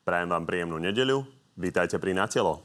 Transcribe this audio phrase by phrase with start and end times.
[0.00, 1.28] Prajem vám príjemnú nedeľu.
[1.60, 2.64] Vítajte pri Natelo.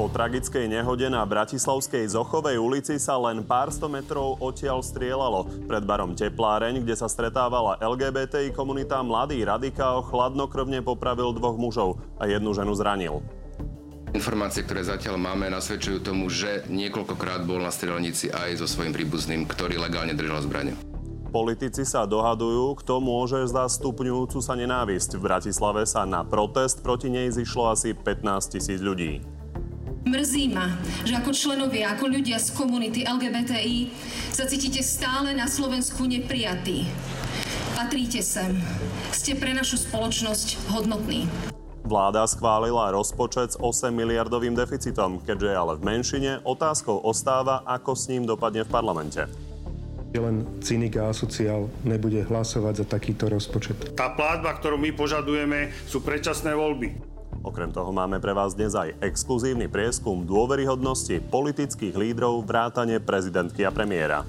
[0.00, 5.68] Po tragickej nehode na Bratislavskej Zochovej ulici sa len pár sto metrov odtiaľ strieľalo.
[5.68, 12.24] Pred barom Tepláreň, kde sa stretávala LGBTI komunita, mladý radikál chladnokrvne popravil dvoch mužov a
[12.24, 13.20] jednu ženu zranil.
[14.16, 19.44] Informácie, ktoré zatiaľ máme, nasvedčujú tomu, že niekoľkokrát bol na strelnici aj so svojím príbuzným,
[19.44, 20.72] ktorý legálne držal zbranie.
[21.28, 25.20] Politici sa dohadujú, kto môže za stupňujúcu sa nenávisť.
[25.20, 29.20] V Bratislave sa na protest proti nej zišlo asi 15 tisíc ľudí.
[30.08, 33.92] Mrzí ma, že ako členovia, ako ľudia z komunity LGBTI
[34.32, 36.88] sa cítite stále na Slovensku neprijatí.
[37.76, 38.64] Patríte sem.
[39.12, 41.28] Ste pre našu spoločnosť hodnotní.
[41.86, 47.94] Vláda schválila rozpočet s 8 miliardovým deficitom, keďže je ale v menšine, otázkou ostáva, ako
[47.94, 49.22] s ním dopadne v parlamente.
[50.10, 53.94] Len cynik a asociál nebude hlasovať za takýto rozpočet.
[53.94, 56.98] Tá plátba, ktorú my požadujeme, sú predčasné voľby.
[57.46, 63.70] Okrem toho máme pre vás dnes aj exkluzívny prieskum dôveryhodnosti politických lídrov vrátane prezidentky a
[63.70, 64.26] premiéra.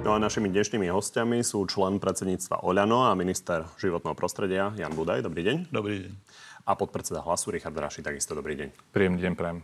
[0.00, 5.20] No a našimi dnešnými hostiami sú člen predsedníctva Oľano a minister životného prostredia Jan Budaj.
[5.20, 5.68] Dobrý deň.
[5.68, 6.12] Dobrý deň.
[6.64, 8.96] A podpredseda hlasu Richard Raši, takisto dobrý deň.
[8.96, 9.60] Príjemný deň prajem.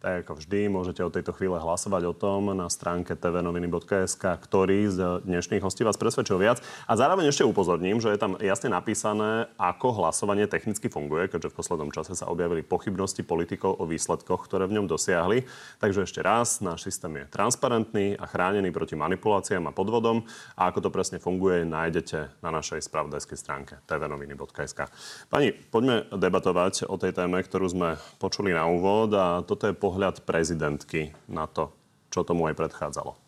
[0.00, 5.20] Tak ako vždy, môžete od tejto chvíle hlasovať o tom na stránke tvnoviny.sk, ktorý z
[5.28, 6.64] dnešných hostí vás presvedčil viac.
[6.88, 11.56] A zároveň ešte upozorním, že je tam jasne napísané, ako hlasovanie technicky funguje, keďže v
[11.60, 15.44] poslednom čase sa objavili pochybnosti politikov o výsledkoch, ktoré v ňom dosiahli.
[15.84, 20.24] Takže ešte raz, náš systém je transparentný a chránený proti manipuláciám a podvodom.
[20.56, 24.80] A ako to presne funguje, nájdete na našej spravodajskej stránke tvnoviny.sk.
[25.28, 30.22] Pani, poďme debatovať o tej téme, ktorú sme počuli na úvod a toto je pohľad
[30.22, 31.74] prezidentky na to,
[32.14, 33.18] čo tomu aj predchádzalo?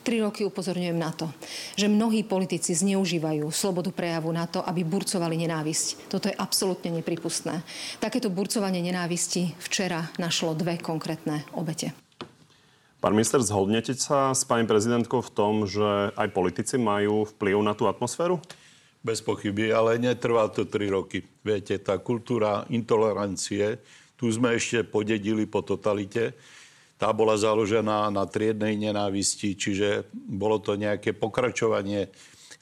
[0.00, 1.28] Tri roky upozorňujem na to,
[1.76, 6.08] že mnohí politici zneužívajú slobodu prejavu na to, aby burcovali nenávisť.
[6.08, 7.60] Toto je absolútne nepripustné.
[8.00, 11.92] Takéto burcovanie nenávisti včera našlo dve konkrétne obete.
[13.02, 17.76] Pán minister, zhodnete sa s pani prezidentkou v tom, že aj politici majú vplyv na
[17.76, 18.40] tú atmosféru?
[19.04, 21.24] Bez pochyby, ale netrvá to tri roky.
[21.44, 23.80] Viete, tá kultúra intolerancie
[24.20, 26.36] tu sme ešte podedili po totalite.
[27.00, 32.12] Tá bola založená na triednej nenávisti, čiže bolo to nejaké pokračovanie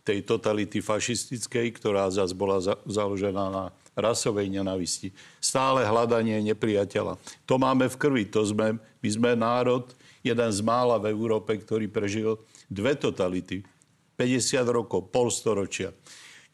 [0.06, 3.64] tej totality fašistickej, ktorá zase bola za- založená na
[3.98, 5.10] rasovej nenávisti.
[5.42, 7.18] Stále hľadanie nepriateľa.
[7.50, 8.24] To máme v krvi.
[8.30, 9.90] To sme, my sme národ,
[10.22, 12.38] jeden z mála v Európe, ktorý prežil
[12.70, 13.66] dve totality.
[14.14, 15.90] 50 rokov, polstoročia.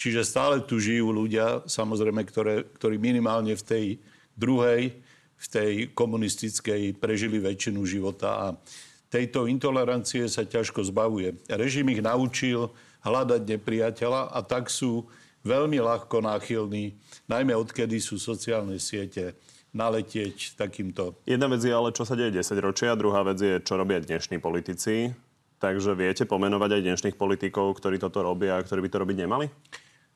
[0.00, 3.84] Čiže stále tu žijú ľudia, samozrejme, ktoré, ktorí minimálne v tej
[4.36, 4.94] druhej,
[5.34, 8.46] v tej komunistickej prežili väčšinu života a
[9.12, 11.36] tejto intolerancie sa ťažko zbavuje.
[11.52, 12.72] Režim ich naučil
[13.04, 15.04] hľadať nepriateľa a tak sú
[15.44, 16.96] veľmi ľahko náchylní,
[17.28, 19.36] najmä odkedy sú sociálne siete,
[19.74, 21.18] naletieť takýmto.
[21.26, 24.38] Jedna vec je ale, čo sa deje 10 ročia, druhá vec je, čo robia dnešní
[24.38, 25.12] politici.
[25.58, 29.46] Takže viete pomenovať aj dnešných politikov, ktorí toto robia a ktorí by to robiť nemali?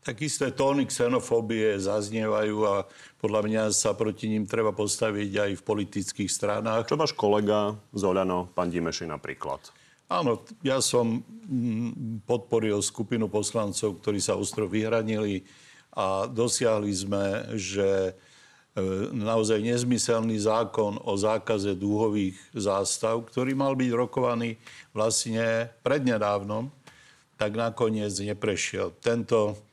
[0.08, 2.88] Tak isté tóny xenofóbie zaznievajú a
[3.20, 6.88] podľa mňa sa proti ním treba postaviť aj v politických stranách.
[6.88, 9.68] Čo váš kolega Zoľano, pán Dimeši napríklad?
[10.08, 15.44] Áno, ja som mm, podporil skupinu poslancov, ktorí sa ostro vyhranili
[15.92, 18.12] a dosiahli sme, že e,
[19.12, 24.56] naozaj nezmyselný zákon o zákaze dúhových zástav, ktorý mal byť rokovaný
[24.96, 26.72] vlastne prednedávnom,
[27.36, 28.96] tak nakoniec neprešiel.
[29.04, 29.67] Tento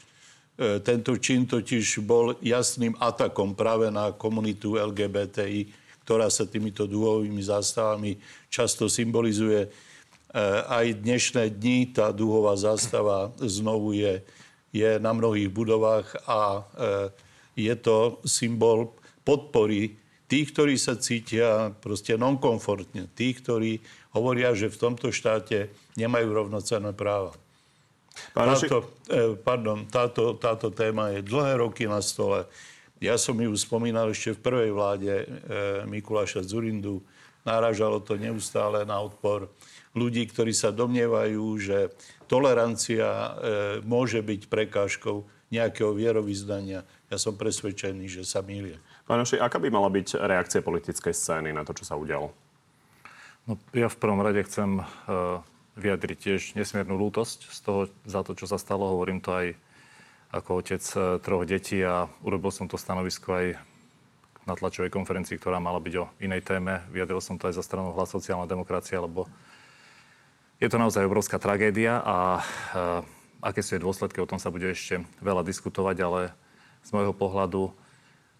[0.55, 5.67] tento čin totiž bol jasným atakom práve na komunitu LGBTI,
[6.07, 8.15] ktorá sa týmito dúhovými zástavami
[8.47, 9.67] často symbolizuje.
[9.67, 9.69] E,
[10.69, 14.23] aj dnešné dni tá dúhová zástava znovu je,
[14.71, 18.95] je na mnohých budovách a e, je to symbol
[19.27, 19.97] podpory
[20.31, 23.81] tých, ktorí sa cítia proste nonkomfortne, tých, ktorí
[24.15, 27.35] hovoria, že v tomto štáte nemajú rovnocenné práva.
[28.31, 32.47] Táto, e, pardon, táto, táto téma je dlhé roky na stole.
[33.03, 35.25] Ja som ju spomínal ešte v prvej vláde e,
[35.87, 37.03] Mikuláša Zurindu.
[37.43, 39.51] Náražalo to neustále na odpor
[39.93, 41.91] ľudí, ktorí sa domnievajú, že
[42.27, 43.29] tolerancia e,
[43.83, 46.83] môže byť prekážkou nejakého vierovýznania.
[47.07, 48.81] Ja som presvedčený, že sa mýlia.
[49.05, 52.33] Pán Oši, aká by mala byť reakcia politickej scény na to, čo sa udialo?
[53.45, 54.81] No, ja v prvom rade chcem
[55.75, 58.87] vyjadriť tiež nesmiernu lútosť z toho, za to, čo sa stalo.
[58.95, 59.47] Hovorím to aj,
[60.31, 63.47] ako otec e, troch detí a urobil som to stanovisko aj
[64.45, 66.85] na tlačovej konferencii, ktorá mala byť o inej téme.
[66.93, 69.27] Vyjadril som to aj za stranu Hlas sociálna demokracia, lebo
[70.61, 72.43] je to naozaj obrovská tragédia a e,
[73.43, 76.21] aké sú jej dôsledky, o tom sa bude ešte veľa diskutovať, ale
[76.87, 77.75] z môjho pohľadu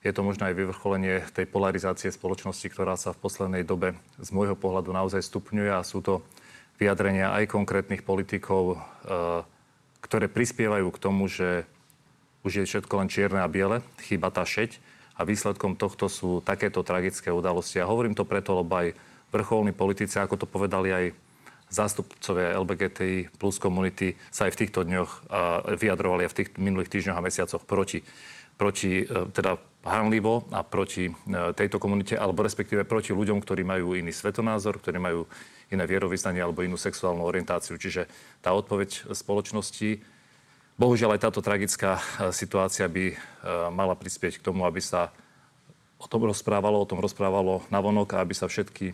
[0.06, 4.54] je to možno aj vyvrcholenie tej polarizácie spoločnosti, ktorá sa v poslednej dobe z môjho
[4.54, 6.22] pohľadu naozaj stupňuje a sú to
[6.78, 8.78] vyjadrenia aj konkrétnych politikov, e,
[10.04, 11.66] ktoré prispievajú k tomu, že
[12.46, 14.78] už je všetko len čierne a biele, chýba tá šeť
[15.18, 17.82] a výsledkom tohto sú takéto tragické udalosti.
[17.82, 18.94] A hovorím to preto, lebo aj
[19.34, 21.06] vrcholní politici, ako to povedali aj
[21.74, 25.12] zástupcovia LBGTI plus komunity sa aj v týchto dňoch
[25.82, 28.06] vyjadrovali a v tých minulých týždňoch a mesiacoch proti,
[28.56, 31.14] proti e, teda hanlivo a proti e,
[31.54, 35.28] tejto komunite, alebo respektíve proti ľuďom, ktorí majú iný svetonázor, ktorí majú
[35.74, 37.80] iné vierovýznanie alebo inú sexuálnu orientáciu.
[37.80, 38.10] Čiže
[38.42, 40.16] tá odpoveď spoločnosti
[40.76, 43.16] Bohužiaľ aj táto tragická e, situácia by e,
[43.72, 45.16] mala prispieť k tomu, aby sa
[45.96, 48.92] o tom rozprávalo, o tom rozprávalo navonok a aby sa všetky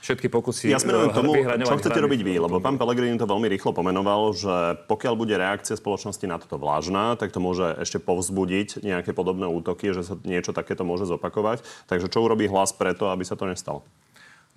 [0.00, 3.52] všetky pokusy Ja smerujem k tomu, čo chcete robiť vy, lebo pán Pelegrini to veľmi
[3.52, 8.80] rýchlo pomenoval, že pokiaľ bude reakcia spoločnosti na toto vlážna, tak to môže ešte povzbudiť
[8.80, 11.62] nejaké podobné útoky, že sa niečo takéto môže zopakovať.
[11.86, 13.84] Takže čo urobí hlas preto, aby sa to nestalo?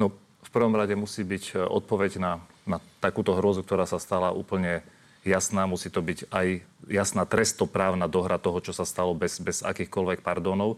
[0.03, 0.11] No,
[0.43, 4.83] v prvom rade musí byť e, odpoveď na, na takúto hrozu, ktorá sa stala úplne
[5.23, 6.59] jasná, musí to byť aj
[6.91, 10.75] jasná trestoprávna dohra toho, čo sa stalo bez, bez akýchkoľvek pardónov.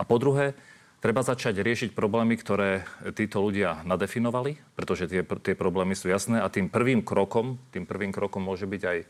[0.00, 0.56] A po druhé,
[1.04, 6.48] treba začať riešiť problémy, ktoré títo ľudia nadefinovali, pretože tie, tie problémy sú jasné a
[6.48, 9.06] tým prvým krokom, tým prvým krokom môže byť aj e,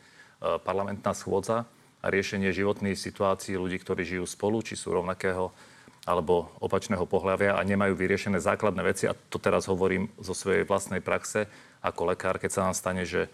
[0.67, 1.71] parlamentná schôdza
[2.03, 5.55] a riešenie životných situácií ľudí, ktorí žijú spolu, či sú rovnakého
[6.03, 9.07] alebo opačného pohľavia a nemajú vyriešené základné veci.
[9.07, 11.47] A to teraz hovorím zo svojej vlastnej praxe
[11.79, 13.31] ako lekár, keď sa nám stane, že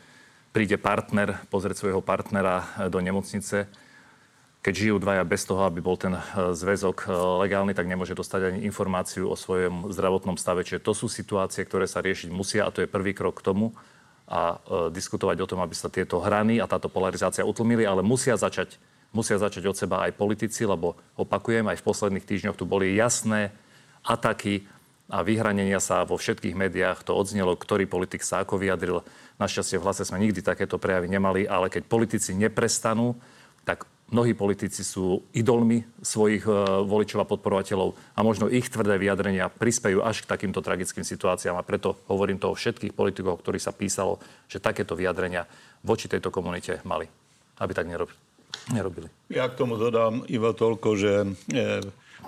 [0.53, 3.69] príde partner pozrieť svojho partnera e, do nemocnice,
[4.59, 6.20] keď žijú dvaja bez toho, aby bol ten e,
[6.56, 7.09] zväzok e,
[7.49, 10.65] legálny, tak nemôže dostať ani informáciu o svojom zdravotnom stave.
[10.65, 13.76] Čiže to sú situácie, ktoré sa riešiť musia a to je prvý krok k tomu
[14.29, 14.61] a
[14.93, 18.76] diskutovať o tom, aby sa tieto hrany a táto polarizácia utlmili, ale musia začať,
[19.12, 23.50] musia začať od seba aj politici, lebo opakujem, aj v posledných týždňoch tu boli jasné
[24.05, 24.69] ataky
[25.08, 27.00] a vyhranenia sa vo všetkých médiách.
[27.08, 29.00] To odznelo, ktorý politik sa ako vyjadril.
[29.40, 33.16] Našťastie v hlase sme nikdy takéto prejavy nemali, ale keď politici neprestanú,
[33.64, 36.52] tak mnohí politici sú idolmi svojich e,
[36.84, 41.64] voličov a podporovateľov a možno ich tvrdé vyjadrenia prispejú až k takýmto tragickým situáciám a
[41.64, 45.44] preto hovorím to o všetkých politikoch, ktorí sa písalo, že takéto vyjadrenia
[45.84, 47.08] voči tejto komunite mali,
[47.60, 48.28] aby tak nerobili.
[49.32, 51.29] Ja k tomu dodám iba toľko, že e,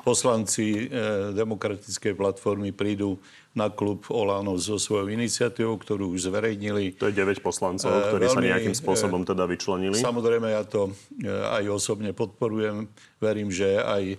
[0.05, 3.21] poslanci e, demokratickej platformy prídu
[3.53, 6.97] na klub Olano so svojou iniciatívou, ktorú už zverejnili.
[6.97, 10.01] To je 9 poslancov, e, ktorí Veľmi, sa nejakým spôsobom teda vyčlenili.
[10.01, 10.97] Samozrejme, ja to
[11.29, 12.89] aj osobne podporujem.
[13.21, 14.17] Verím, že aj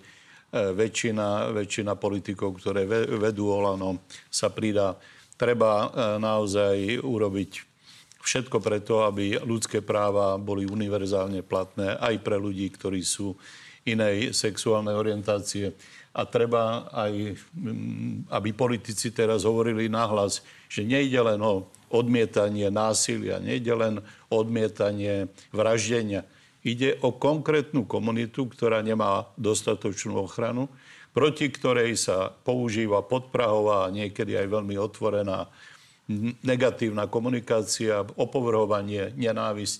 [0.52, 5.00] väčšina, väčšina politikov, ktoré vedú Olano, sa pridá.
[5.40, 5.90] Treba
[6.20, 7.71] naozaj urobiť
[8.22, 13.36] všetko preto, aby ľudské práva boli univerzálne platné aj pre ľudí, ktorí sú
[13.86, 15.74] inej sexuálnej orientácie.
[16.12, 23.40] A treba aj, mm, aby politici teraz hovorili nahlas, že nejde len o odmietanie násilia,
[23.40, 23.94] nejde len
[24.28, 26.28] o odmietanie vraždenia.
[26.62, 30.70] Ide o konkrétnu komunitu, ktorá nemá dostatočnú ochranu,
[31.12, 35.52] proti ktorej sa používa podprahová a niekedy aj veľmi otvorená
[36.42, 39.80] negatívna komunikácia, opovrhovanie, nenávisť.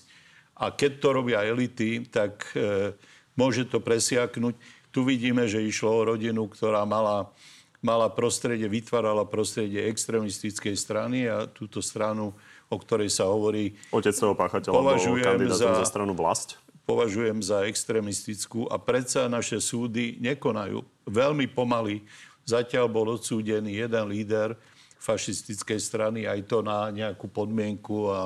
[0.58, 2.92] A keď to robia elity, tak e,
[3.34, 4.54] môže to presiaknúť.
[4.92, 7.32] Tu vidíme, že išlo o rodinu, ktorá mala,
[7.80, 12.36] mala prostredie, vytvárala prostredie extremistickej strany a túto stranu,
[12.68, 13.74] o ktorej sa hovorí...
[13.90, 16.60] Otec toho páchateľa bol kandidátom za, za stranu vlast?
[16.82, 20.82] Považujem za extremistickú a predsa naše súdy nekonajú.
[21.08, 22.04] Veľmi pomaly.
[22.42, 24.58] Zatiaľ bol odsúdený jeden líder
[25.02, 28.20] fašistickej strany, aj to na nejakú podmienku a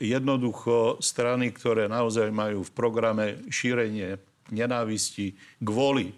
[0.00, 6.14] jednoducho strany, ktoré naozaj majú v programe šírenie nenávisti kvôli e,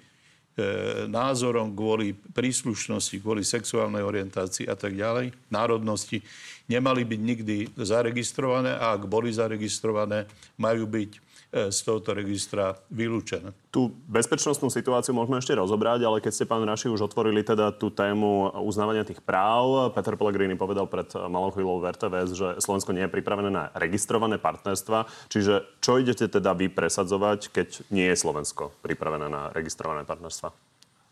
[1.11, 6.23] názorom, kvôli príslušnosti, kvôli sexuálnej orientácii a tak ďalej, národnosti,
[6.71, 13.51] nemali byť nikdy zaregistrované a ak boli zaregistrované, majú byť z tohoto registra vylúčené.
[13.75, 17.91] Tú bezpečnostnú situáciu môžeme ešte rozobrať, ale keď ste, pán Raši, už otvorili teda tú
[17.91, 23.03] tému uznávania tých práv, Peter Pellegrini povedal pred malou chvíľou v RTVS, že Slovensko nie
[23.03, 25.11] je pripravené na registrované partnerstva.
[25.27, 30.55] Čiže čo idete teda vy presadzovať, keď nie je Slovensko pripravené na registrované partnerstva?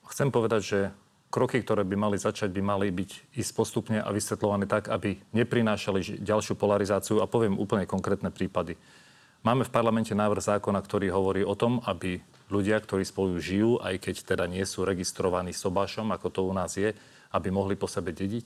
[0.07, 0.78] Chcem povedať, že
[1.28, 6.25] kroky, ktoré by mali začať, by mali byť ísť postupne a vysvetľované tak, aby neprinášali
[6.25, 7.21] ďalšiu polarizáciu.
[7.21, 8.80] A poviem úplne konkrétne prípady.
[9.49, 12.21] Máme v parlamente návrh zákona, ktorý hovorí o tom, aby
[12.52, 16.76] ľudia, ktorí spolu žijú, aj keď teda nie sú registrovaní sobášom, ako to u nás
[16.76, 16.93] je,
[17.33, 18.45] aby mohli po sebe dediť.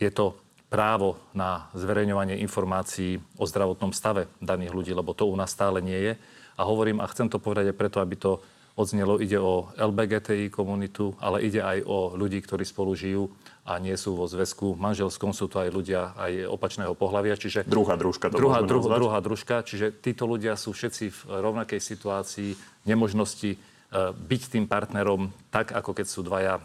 [0.00, 0.32] Je to
[0.72, 6.00] právo na zverejňovanie informácií o zdravotnom stave daných ľudí, lebo to u nás stále nie
[6.00, 6.12] je.
[6.56, 8.40] A hovorím, a chcem to povedať aj preto, aby to
[8.82, 13.30] odznelo, ide o LBGTI komunitu, ale ide aj o ľudí, ktorí spolu žijú
[13.62, 17.38] a nie sú vo zväzku manželskom, sú to aj ľudia aj opačného pohľavia.
[17.38, 21.78] Čiže druhá družka to druhá, druh, druhá družka, čiže títo ľudia sú všetci v rovnakej
[21.78, 22.58] situácii
[22.90, 23.58] nemožnosti e,
[24.10, 26.62] byť tým partnerom tak, ako keď sú dvaja e,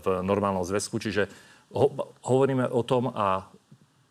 [0.00, 0.96] v normálnom zväzku.
[0.96, 1.28] Čiže
[1.76, 3.44] ho, hovoríme o tom a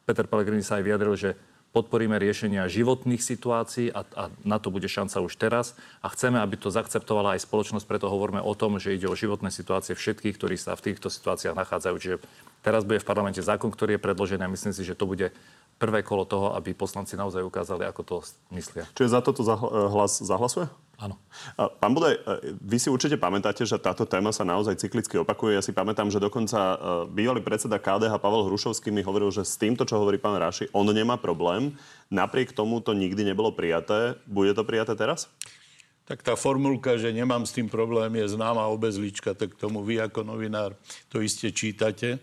[0.05, 1.33] Peter Pellegrini sa aj vyjadril, že
[1.75, 5.77] podporíme riešenia životných situácií a, a na to bude šanca už teraz.
[6.01, 9.53] A chceme, aby to zaakceptovala aj spoločnosť, preto hovoríme o tom, že ide o životné
[9.53, 11.95] situácie všetkých, ktorí sa v týchto situáciách nachádzajú.
[11.99, 12.17] Čiže
[12.65, 15.29] teraz bude v parlamente zákon, ktorý je predložený a myslím si, že to bude
[15.77, 18.15] prvé kolo toho, aby poslanci naozaj ukázali, ako to
[18.57, 18.89] myslia.
[18.97, 19.45] Čiže za toto
[19.93, 20.86] hlas zahlasuje?
[20.97, 21.21] Áno.
[21.77, 25.53] Pán Budaj, e, vy si určite pamätáte, že táto téma sa naozaj cyklicky opakuje.
[25.53, 26.77] Ja si pamätám, že dokonca e,
[27.13, 30.89] bývalý predseda KDH Pavel Hrušovský mi hovoril, že s týmto, čo hovorí pán Raši, on
[30.89, 31.77] nemá problém.
[32.09, 34.17] Napriek tomu to nikdy nebolo prijaté.
[34.25, 35.29] Bude to prijaté teraz?
[36.09, 40.25] Tak tá formulka, že nemám s tým problém, je známa obezlička, tak tomu vy ako
[40.25, 40.73] novinár
[41.13, 42.17] to iste čítate.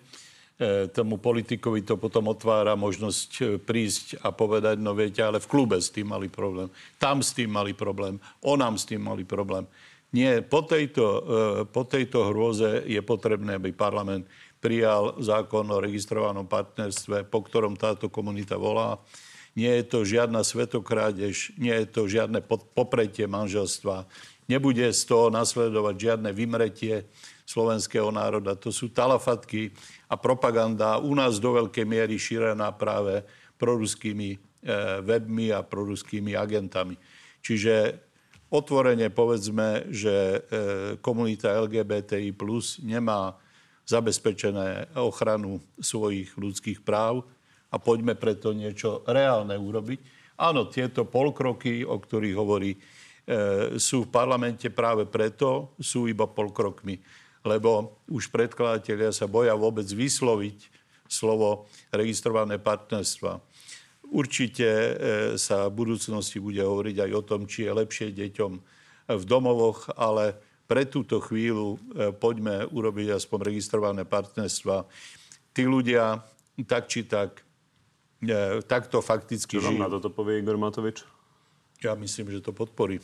[0.55, 5.51] E, tomu politikovi to potom otvára možnosť e, prísť a povedať, no viete, ale v
[5.51, 9.67] klube s tým mali problém, tam s tým mali problém, onám s tým mali problém.
[10.15, 11.21] Nie, po tejto, e,
[11.67, 14.31] po tejto hrôze je potrebné, aby parlament
[14.63, 19.03] prijal zákon o registrovanom partnerstve, po ktorom táto komunita volá.
[19.59, 22.39] Nie je to žiadna svetokrádež, nie je to žiadne
[22.79, 24.07] popretie manželstva,
[24.47, 27.11] nebude z toho nasledovať žiadne vymretie
[27.45, 28.57] slovenského národa.
[28.57, 29.71] To sú talafatky
[30.09, 33.21] a propaganda u nás do veľkej miery šírená práve
[33.61, 34.39] proruskými e,
[35.05, 36.97] webmi a proruskými agentami.
[37.45, 38.01] Čiže
[38.49, 40.39] otvorene povedzme, že e,
[41.05, 43.37] komunita LGBTI plus nemá
[43.85, 47.29] zabezpečené ochranu svojich ľudských práv
[47.69, 50.01] a poďme preto niečo reálne urobiť.
[50.41, 52.79] Áno, tieto polkroky, o ktorých hovorí, e,
[53.77, 60.73] sú v parlamente práve preto, sú iba polkrokmi lebo už predkladateľia sa boja vôbec vysloviť
[61.05, 63.39] slovo registrované partnerstva.
[64.09, 64.93] Určite e,
[65.37, 68.53] sa v budúcnosti bude hovoriť aj o tom, či je lepšie deťom
[69.13, 71.79] v domovoch, ale pre túto chvíľu e,
[72.17, 74.89] poďme urobiť aspoň registrované partnerstva.
[75.53, 76.25] Tí ľudia
[76.65, 77.45] tak či tak
[78.25, 81.05] e, takto fakticky Čo vám na toto povie Igor Matovič?
[81.85, 83.03] Ja myslím, že to podporí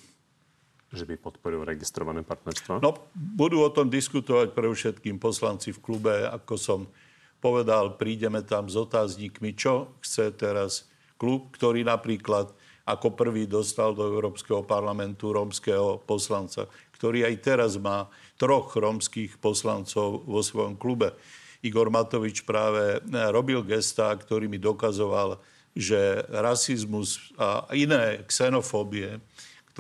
[0.91, 2.83] že by podporil registrované partnerstvo?
[2.83, 6.27] No, budú o tom diskutovať pre všetkým poslanci v klube.
[6.27, 6.91] Ako som
[7.39, 12.51] povedal, prídeme tam s otáznikmi, čo chce teraz klub, ktorý napríklad
[12.85, 16.67] ako prvý dostal do Európskeho parlamentu rómskeho poslanca,
[16.99, 21.15] ktorý aj teraz má troch rómskych poslancov vo svojom klube.
[21.61, 22.99] Igor Matovič práve
[23.31, 25.39] robil gesta, ktorý mi dokazoval,
[25.77, 29.23] že rasizmus a iné xenofóbie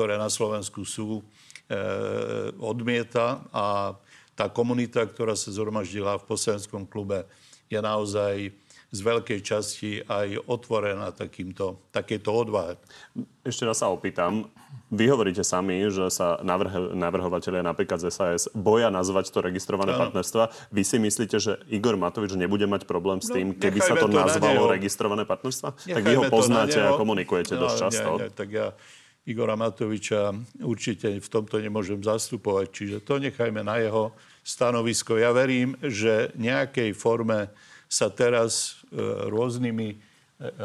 [0.01, 1.21] ktoré na Slovensku sú,
[1.69, 1.77] e,
[2.57, 3.93] odmieta a
[4.33, 7.29] tá komunita, ktorá sa zhromaždila v poslaneckom klube,
[7.69, 8.57] je naozaj
[8.91, 12.81] z veľkej časti aj otvorená takýmto, takéto odvahe.
[13.45, 14.49] Ešte raz sa opýtam.
[14.89, 20.09] Vy hovoríte sami, že sa navrh- navrhovateľia napríklad z SAS boja nazvať to registrované ano.
[20.09, 20.73] partnerstva.
[20.73, 23.95] Vy si myslíte, že Igor Matovič nebude mať problém s no, tým, no, keby sa
[24.01, 25.77] to, to nazvalo registrované partnerstva?
[25.77, 28.11] Nechajme tak vy ho poznáte a komunikujete no, dosť často.
[28.17, 28.73] Nie, nie, tak ja
[29.29, 30.33] Igora Matoviča
[30.65, 32.67] určite v tomto nemôžem zastupovať.
[32.73, 35.21] Čiže to nechajme na jeho stanovisko.
[35.21, 37.53] Ja verím, že nejakej forme
[37.91, 38.97] sa teraz e,
[39.29, 39.97] rôznymi e,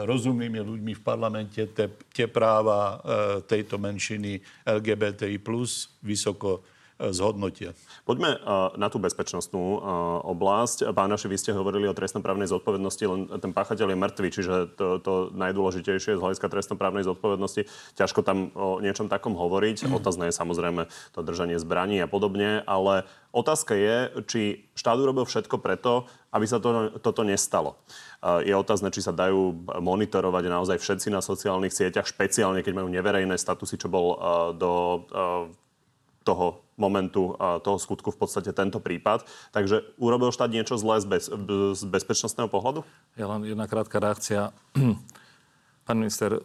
[0.08, 2.96] rozumnými ľuďmi v parlamente te, tie práva e,
[3.44, 6.64] tejto menšiny LGBTI plus vysoko
[6.96, 7.76] zhodnotia.
[8.08, 8.40] Poďme
[8.80, 9.84] na tú bezpečnostnú
[10.24, 10.96] oblasť.
[10.96, 15.04] Pán Naši, vy ste hovorili o trestnoprávnej zodpovednosti, len ten páchateľ je mŕtvy, čiže to,
[15.04, 17.68] to najdôležitejšie z hľadiska trestnoprávnej zodpovednosti.
[18.00, 19.92] Ťažko tam o niečom takom hovoriť.
[19.92, 20.00] Mm.
[20.00, 23.04] Otázne je samozrejme to držanie zbraní a podobne, ale
[23.36, 24.42] otázka je, či
[24.80, 27.76] štát urobil všetko preto, aby sa to, toto nestalo.
[28.44, 33.36] Je otázne, či sa dajú monitorovať naozaj všetci na sociálnych sieťach, špeciálne keď majú neverejné
[33.36, 34.16] statusy, čo bol
[34.56, 35.04] do
[36.26, 39.24] toho momentu toho skutku v podstate tento prípad.
[39.56, 41.24] Takže urobil štát niečo zlé z, bez,
[41.76, 42.84] z bezpečnostného pohľadu?
[43.16, 44.52] Ja len jedna krátka reakcia.
[45.88, 46.44] Pán minister,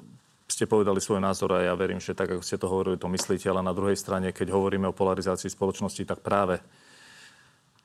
[0.50, 3.46] ste povedali svoj názor a ja verím, že tak, ako ste to hovorili, to myslíte,
[3.46, 6.58] ale na druhej strane, keď hovoríme o polarizácii spoločnosti, tak práve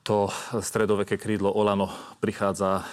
[0.06, 0.30] to
[0.62, 1.90] stredoveké krídlo Olano
[2.22, 2.84] prichádza e,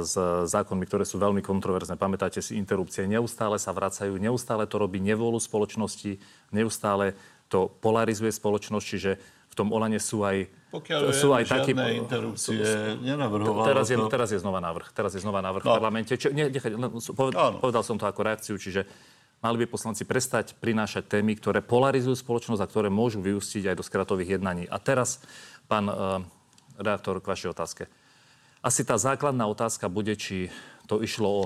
[0.00, 0.16] s
[0.48, 2.00] zákonmi, ktoré sú veľmi kontroverzné.
[2.00, 3.04] Pamätáte si interrupcie.
[3.04, 6.16] Neustále sa vracajú, neustále to robí nevolu spoločnosti,
[6.56, 7.12] neustále
[7.46, 9.10] to polarizuje spoločnosť, čiže
[9.46, 11.72] v tom Olane sú aj Pokiaľ sú aj takí...
[11.72, 12.60] interrupcie
[13.00, 14.06] nenavrhoval teraz je, to...
[14.12, 14.92] teraz je znova návrh.
[14.92, 15.70] Teraz je znova návrh no.
[15.70, 16.12] v parlamente.
[16.18, 16.76] Či, ne, nechaj,
[17.16, 18.84] poved, povedal som to ako reakciu, čiže
[19.40, 23.84] mali by poslanci prestať prinášať témy, ktoré polarizujú spoločnosť a ktoré môžu vyústiť aj do
[23.86, 24.68] skratových jednaní.
[24.68, 25.22] A teraz,
[25.70, 26.20] pán uh,
[26.76, 27.82] redaktor, k vašej otázke.
[28.60, 30.50] Asi tá základná otázka bude, či
[30.90, 31.44] to išlo o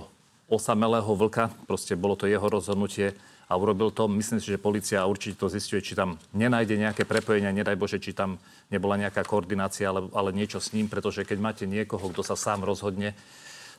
[0.50, 3.14] osamelého vlka, proste bolo to jeho rozhodnutie
[3.50, 4.06] a urobil to.
[4.06, 8.14] Myslím si, že policia určite to zistuje, či tam nenájde nejaké prepojenia, nedaj Bože, či
[8.14, 8.38] tam
[8.70, 12.62] nebola nejaká koordinácia, ale, ale niečo s ním, pretože keď máte niekoho, kto sa sám
[12.62, 13.18] rozhodne,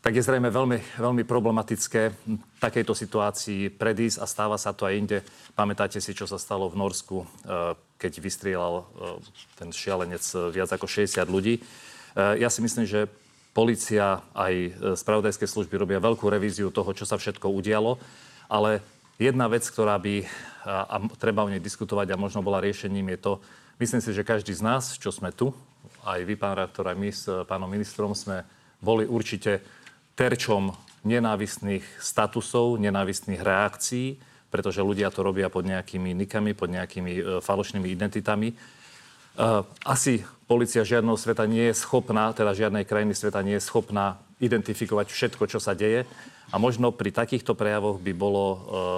[0.02, 2.02] tak je zrejme veľmi, veľmi problematické
[2.58, 5.18] takejto situácii predísť a stáva sa to aj inde.
[5.54, 8.86] Pamätáte si, čo sa stalo v Norsku, eh, keď vystrieľal eh,
[9.62, 11.64] ten šialenec eh, viac ako 60 ľudí.
[12.12, 13.08] Ja si myslím, že
[13.56, 17.96] policia aj spravodajské služby robia veľkú revíziu toho, čo sa všetko udialo,
[18.52, 18.84] ale
[19.22, 20.26] jedna vec, ktorá by,
[20.66, 23.34] a, a treba o nej diskutovať a možno bola riešením, je to,
[23.78, 25.54] myslím si, že každý z nás, čo sme tu,
[26.02, 28.42] aj vy, pán rektor, aj my s pánom ministrom, sme
[28.82, 29.62] boli určite
[30.18, 30.74] terčom
[31.06, 34.18] nenávistných statusov, nenávistných reakcií,
[34.50, 38.52] pretože ľudia to robia pod nejakými nikami, pod nejakými e, falošnými identitami.
[38.52, 38.56] E,
[39.86, 45.08] asi policia žiadneho sveta nie je schopná, teda žiadnej krajiny sveta nie je schopná identifikovať
[45.10, 46.04] všetko, čo sa deje.
[46.52, 48.58] A možno pri takýchto prejavoch by bolo e,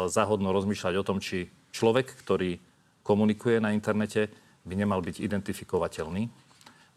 [0.09, 2.57] záhodno rozmýšľať o tom, či človek, ktorý
[3.05, 4.33] komunikuje na internete,
[4.65, 6.33] by nemal byť identifikovateľný,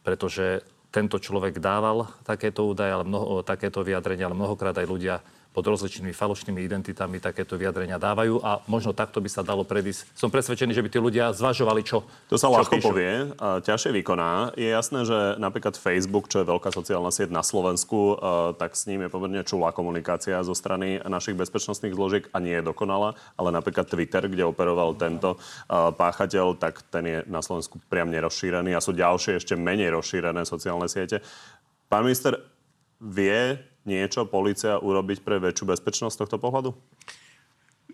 [0.01, 5.21] pretože tento človek dával takéto údaje, ale mnoho, takéto vyjadrenia, ale mnohokrát aj ľudia
[5.57, 10.13] pod rozličnými falošnými identitami takéto vyjadrenia dávajú a možno takto by sa dalo predísť.
[10.13, 12.85] Som presvedčený, že by tí ľudia zvažovali, čo To sa čo ľahko píšu.
[12.93, 14.53] povie, a ťažšie vykoná.
[14.53, 18.21] Je jasné, že napríklad Facebook, čo je veľká sociálna sieť na Slovensku,
[18.61, 22.69] tak s ním je pomerne čulá komunikácia zo strany našich bezpečnostných zložiek a nie je
[22.69, 25.41] dokonalá, ale napríklad Twitter, kde operoval tento
[25.73, 30.85] páchateľ, tak ten je na Slovensku priam nerozšírený a sú ďalšie ešte menej rozšírené sociálne
[30.85, 31.25] siete.
[31.89, 32.37] Pán minister,
[33.01, 36.75] vie niečo policia urobiť pre väčšiu bezpečnosť tohto pohľadu?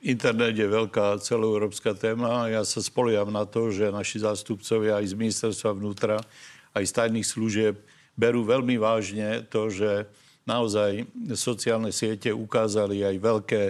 [0.03, 2.51] Internet je veľká celoeurópska téma.
[2.51, 6.19] Ja sa spoliam na to, že naši zástupcovia aj z ministerstva vnútra,
[6.75, 7.79] aj z tajných služieb
[8.19, 10.11] berú veľmi vážne to, že
[10.43, 11.07] naozaj
[11.39, 13.63] sociálne siete ukázali aj veľké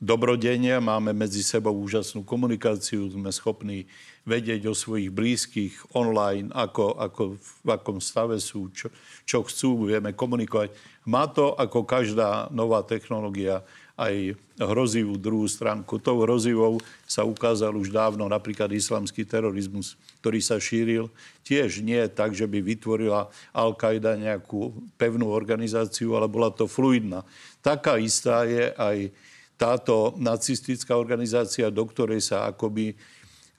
[0.00, 3.84] dobrodenia, máme medzi sebou úžasnú komunikáciu, sme schopní
[4.24, 8.88] vedieť o svojich blízkych online, ako, ako v akom stave sú, čo,
[9.28, 10.72] čo chcú, vieme komunikovať.
[11.04, 13.60] Má to ako každá nová technológia
[14.00, 16.00] aj hrozivú druhú stránku.
[16.00, 21.12] Tou hrozivou sa ukázal už dávno napríklad islamský terorizmus, ktorý sa šíril.
[21.44, 27.20] Tiež nie tak, že by vytvorila Al-Qaida nejakú pevnú organizáciu, ale bola to fluidná.
[27.60, 29.12] Taká istá je aj
[29.60, 32.96] táto nacistická organizácia, do ktorej sa akoby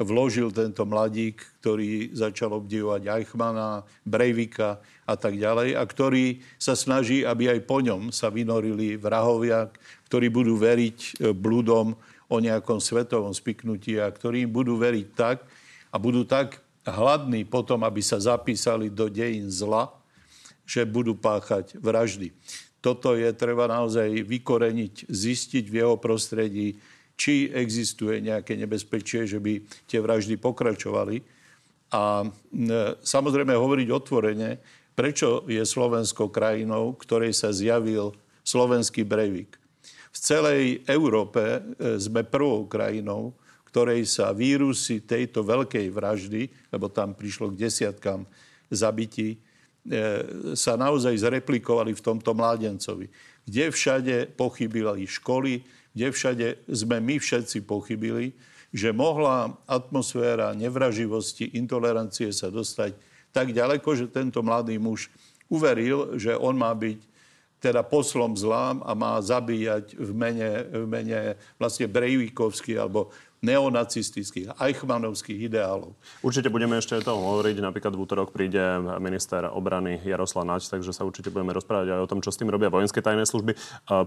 [0.02, 7.22] vložil tento mladík, ktorý začal obdivovať Eichmana, Breivika a tak ďalej a ktorý sa snaží,
[7.22, 9.70] aby aj po ňom sa vynorili vrahovia,
[10.10, 11.94] ktorí budú veriť e, blúdom
[12.26, 15.46] o nejakom svetovom spiknutí a ktorí budú veriť tak
[15.94, 19.94] a budú tak hladní potom, aby sa zapísali do dejín zla,
[20.66, 22.34] že budú páchať vraždy
[22.82, 26.82] toto je treba naozaj vykoreniť, zistiť v jeho prostredí,
[27.14, 31.22] či existuje nejaké nebezpečie, že by tie vraždy pokračovali.
[31.94, 32.26] A
[33.06, 34.58] samozrejme hovoriť otvorene,
[34.98, 39.54] prečo je Slovensko krajinou, ktorej sa zjavil slovenský brejvik.
[40.12, 41.60] V celej Európe e,
[42.02, 43.38] sme prvou krajinou,
[43.70, 48.28] ktorej sa vírusy tejto veľkej vraždy, lebo tam prišlo k desiatkám
[48.68, 49.51] zabití, E,
[50.54, 53.10] sa naozaj zreplikovali v tomto mládencovi.
[53.50, 58.38] Kde všade pochybili školy, kde všade sme my všetci pochybili,
[58.72, 62.96] že mohla atmosféra nevraživosti, intolerancie sa dostať
[63.36, 65.12] tak ďaleko, že tento mladý muž
[65.52, 67.00] uveril, že on má byť
[67.62, 71.20] teda poslom zlám a má zabíjať v mene, v mene
[71.62, 75.98] vlastne Brejvíkovský alebo neonacistických, eichmanovských ideálov.
[76.22, 77.58] Určite budeme ešte o tom hovoriť.
[77.58, 78.62] Napríklad v útorok príde
[79.02, 82.54] minister obrany Jaroslav Nač, takže sa určite budeme rozprávať aj o tom, čo s tým
[82.54, 83.58] robia vojenské tajné služby.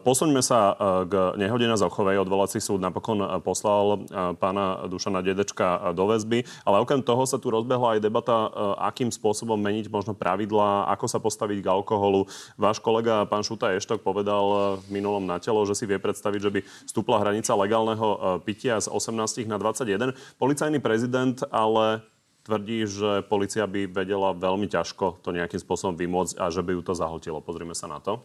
[0.07, 0.79] Posuňme sa
[1.11, 2.23] k nehode na Zochovej.
[2.23, 4.07] Odvolací súd napokon poslal
[4.39, 8.55] pána Dušana Dedečka do väzby, ale okrem toho sa tu rozbehla aj debata,
[8.87, 12.31] akým spôsobom meniť možno pravidlá, ako sa postaviť k alkoholu.
[12.55, 16.51] Váš kolega, pán Šuta Eštok, povedal v minulom na telo, že si vie predstaviť, že
[16.55, 20.13] by stúpla hranica legálneho pitia z 18 18 na 21.
[20.37, 22.05] Policajný prezident ale
[22.45, 26.83] tvrdí, že policia by vedela veľmi ťažko to nejakým spôsobom vymôcť a že by ju
[26.85, 27.41] to zahltilo.
[27.41, 28.21] Pozrime sa na to.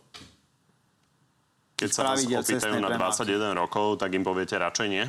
[1.80, 5.08] Keď sa vás opýtajú na 21 rokov, tak im poviete radšej nie?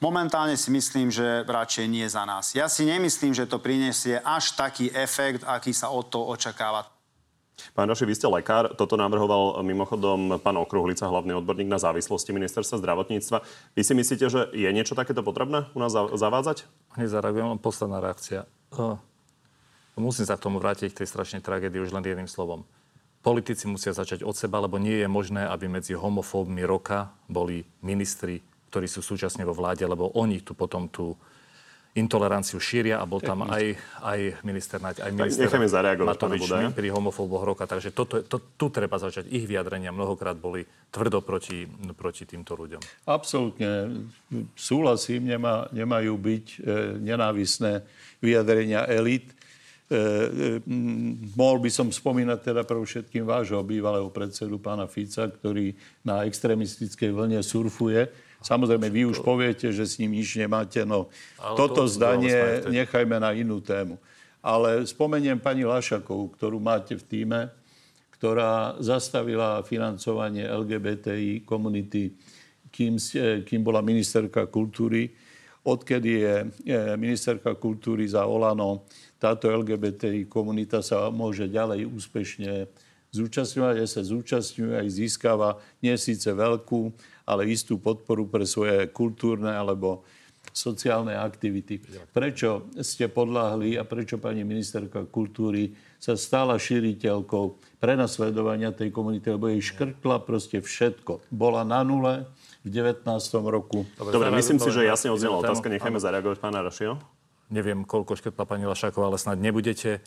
[0.00, 2.56] Momentálne si myslím, že radšej nie za nás.
[2.56, 6.93] Ja si nemyslím, že to prinesie až taký efekt, aký sa od toho očakáva.
[7.74, 8.74] Pán Raši, vy ste lekár.
[8.74, 13.42] Toto navrhoval mimochodom pán Okruhlica, hlavný odborník na závislosti ministerstva zdravotníctva.
[13.78, 16.66] Vy si myslíte, že je niečo takéto potrebné u nás zavádzať?
[16.98, 18.46] Hneď zareagujem, len posledná reakcia.
[18.74, 18.98] Uh,
[19.94, 22.66] musím sa k tomu vrátiť, k tej strašnej tragédii už len jedným slovom.
[23.24, 28.44] Politici musia začať od seba, lebo nie je možné, aby medzi homofóbmi roka boli ministri,
[28.68, 31.16] ktorí sú súčasne vo vláde, lebo oni tu potom tú
[31.94, 35.46] intoleranciu šíria a bol tam aj, aj minister Naď, aj minister
[36.02, 37.70] Matovič pri homofóboch roka.
[37.70, 39.30] Takže toto, to, tu treba začať.
[39.30, 42.82] Ich vyjadrenia mnohokrát boli tvrdo proti, proti týmto ľuďom.
[43.06, 44.02] Absolútne.
[44.58, 46.58] Súhlasím, nemá, nemajú byť e,
[46.98, 47.86] nenávisné
[48.18, 49.30] vyjadrenia elit.
[49.30, 49.34] E,
[49.94, 49.98] e,
[51.38, 57.14] mohol by som spomínať teda pre všetkým vášho bývalého predsedu pána Fica, ktorý na extremistickej
[57.14, 58.10] vlne surfuje
[58.44, 61.08] Samozrejme, vy už poviete, že s ním nič nemáte, no
[61.40, 63.96] Ale toto to, zdanie nechajme na inú tému.
[64.44, 67.40] Ale spomeniem pani Lašakovú, ktorú máte v týme,
[68.20, 72.12] ktorá zastavila financovanie LGBTI komunity,
[72.68, 73.00] kým,
[73.48, 75.08] kým bola ministerka kultúry.
[75.64, 76.34] Odkedy je
[77.00, 78.84] ministerka kultúry za Olano,
[79.16, 82.68] táto LGBTI komunita sa môže ďalej úspešne
[83.08, 86.92] zúčastňovať, aj sa zúčastňuje, aj získava nie síce veľkú,
[87.24, 90.04] ale istú podporu pre svoje kultúrne alebo
[90.52, 91.80] sociálne aktivity.
[92.12, 99.48] Prečo ste podláhli a prečo pani ministerka kultúry sa stala šíriteľkou prenasledovania tej komunity, lebo
[99.48, 101.32] jej škrtla proste všetko.
[101.32, 102.28] Bola na nule
[102.60, 103.08] v 19.
[103.48, 103.88] roku.
[103.96, 105.72] Dobre, Dobre myslím si, že jasne odznela otázka.
[105.72, 107.00] Nechajme zareagovať pána Rašio.
[107.52, 110.00] Neviem, koľko škrtla pani Lašáková, ale snad nebudete,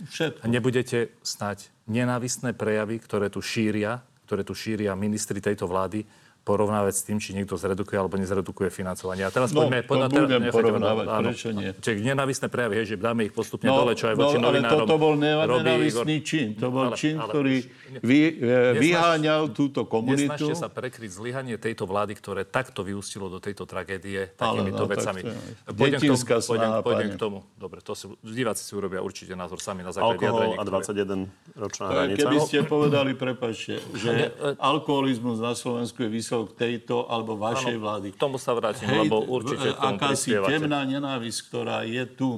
[0.45, 6.06] nebudete snať nenávistné prejavy, ktoré tu šíria, ktoré tu šíria ministri tejto vlády,
[6.47, 9.27] porovnávať s tým, či niekto zredukuje alebo nezredukuje financovanie.
[9.27, 9.83] A teraz no, poďme...
[9.83, 11.69] poďme budem teraz, porovnávať, áno, prečo nie?
[11.75, 14.47] Čiže nenavistné prejavy, hej, že dáme ich postupne no, dole, čo aj no, voči no,
[14.47, 16.55] ale toto bol nenavistný čin.
[16.55, 17.55] To bol ale, čin, ale, ktorý
[17.99, 20.47] vy, e, vyháňal túto komunitu.
[20.47, 24.93] Nesnažte sa prekryť zlyhanie tejto vlády, ktoré takto vyústilo do tejto tragédie takýmito ale, no,
[24.95, 25.21] vecami.
[25.67, 27.38] Pôjdem k, tomu, pôjdem, pôjdem k tomu.
[27.60, 31.27] Dobre, to si, diváci si urobia určite názor sami na základe Alkohol a 21
[31.60, 32.23] ročná hranica.
[32.23, 37.76] Keby ste povedali, prepačte, že e- alkoholizmus na Slovensku je vysok výsledok tejto alebo vašej
[37.78, 38.08] ano, vlády.
[38.13, 42.30] K tomu sa vrátim, Hej, lebo určite k tomu Akási temná nenávisť, ktorá je tu,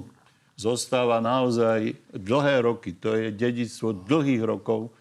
[0.59, 2.91] zostáva naozaj dlhé roky.
[2.99, 4.91] To je dedictvo dlhých rokov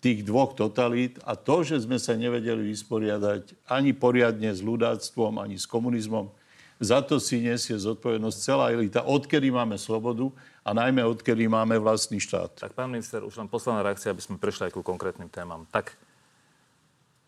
[0.00, 5.56] tých dvoch totalít a to, že sme sa nevedeli vysporiadať ani poriadne s ľudáctvom, ani
[5.56, 6.32] s komunizmom,
[6.76, 10.28] za to si nesie zodpovednosť celá elita, odkedy máme slobodu
[10.60, 12.68] a najmä odkedy máme vlastný štát.
[12.68, 15.64] Tak pán minister, už len posledná reakcia, aby sme prešli aj ku konkrétnym témam.
[15.72, 15.96] Tak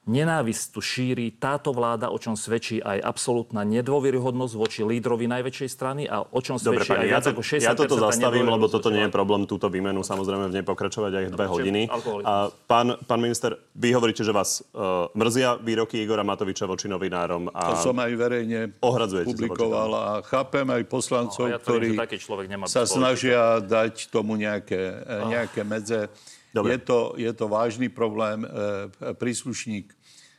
[0.09, 6.09] Nenávisť tu šíri táto vláda, o čom svedčí aj absolútna nedôveryhodnosť voči lídrovi najväčšej strany
[6.09, 8.73] a o čom Dobre, svedčí pani, aj viac ja, ako 60 Ja toto zastavím, lebo
[8.73, 11.81] toto nie je problém, túto výmenu samozrejme v nej pokračovať aj dve hodiny.
[12.25, 17.53] A pán, pán minister, vy hovoríte, že vás uh, mrzia výroky Igora Matoviča voči novinárom.
[17.53, 22.89] A to som aj verejne publikoval a chápem aj poslancov, no, ja tvrdím, ktorí sa
[22.89, 25.29] snažia dať tomu nejaké, oh.
[25.29, 26.09] nejaké medze.
[26.49, 28.43] Je to, je to vážny problém.
[28.43, 29.98] E, príslušník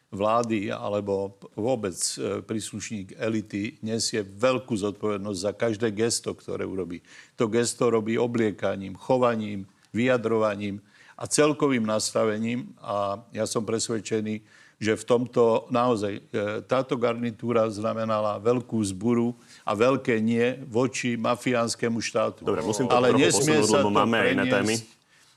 [0.09, 7.05] vlády alebo vôbec e, príslušník elity nesie veľkú zodpovednosť za každé gesto, ktoré urobí.
[7.37, 10.81] To gesto robí obliekaním, chovaním, vyjadrovaním
[11.13, 12.73] a celkovým nastavením.
[12.81, 14.41] A ja som presvedčený,
[14.81, 16.21] že v tomto naozaj e,
[16.65, 22.47] táto garnitúra znamenala veľkú zburu a veľké nie voči mafiánskému štátu.
[22.47, 24.81] Dobre, musím to Ale nesmie sa to preniesť.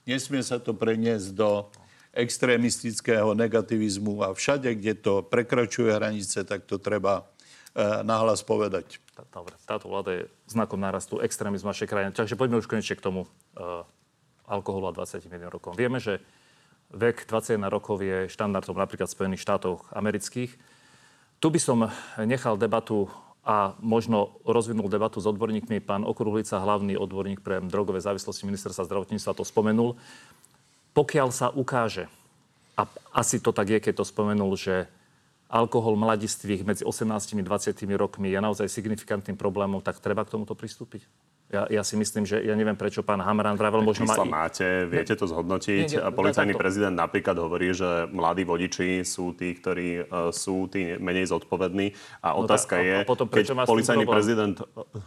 [0.03, 1.69] Nesmie sa to preniesť do
[2.13, 7.25] extrémistického negativizmu a všade, kde to prekračuje hranice, tak to treba
[7.73, 9.01] e, nahlas povedať.
[9.33, 12.13] Dobre, táto vláda je znakom nárastu extrémizmu našej krajiny.
[12.13, 13.85] Takže poďme už konečne k tomu uh,
[14.49, 15.77] alkoholu a 21 rokom.
[15.77, 16.21] Vieme, že
[16.93, 20.53] vek 21 rokov je štandardom napríklad v Spojených štátoch amerických.
[21.41, 21.93] Tu by som
[22.25, 23.09] nechal debatu
[23.43, 25.83] a možno rozvinul debatu s odborníkmi.
[25.83, 29.99] Pán Okruhlica, hlavný odborník pre drogové závislosti ministerstva zdravotníctva, to spomenul
[30.93, 32.09] pokiaľ sa ukáže,
[32.77, 34.89] a asi to tak je, keď to spomenul, že
[35.53, 40.57] alkohol mladistvých medzi 18 a 20 rokmi je naozaj signifikantným problémom, tak treba k tomuto
[40.57, 41.05] pristúpiť?
[41.53, 44.17] Ja, ja si myslím, že ja neviem, prečo pán Hamran vravel, možno má...
[44.25, 45.85] máte, viete to zhodnotiť.
[45.85, 46.65] Nie, nie, Policajný takto.
[46.65, 51.93] prezident napríklad hovorí, že mladí vodiči sú tí, ktorí uh, sú tí menej zodpovední.
[52.25, 54.57] A otázka tak, a- je, a potom keď policajný prezident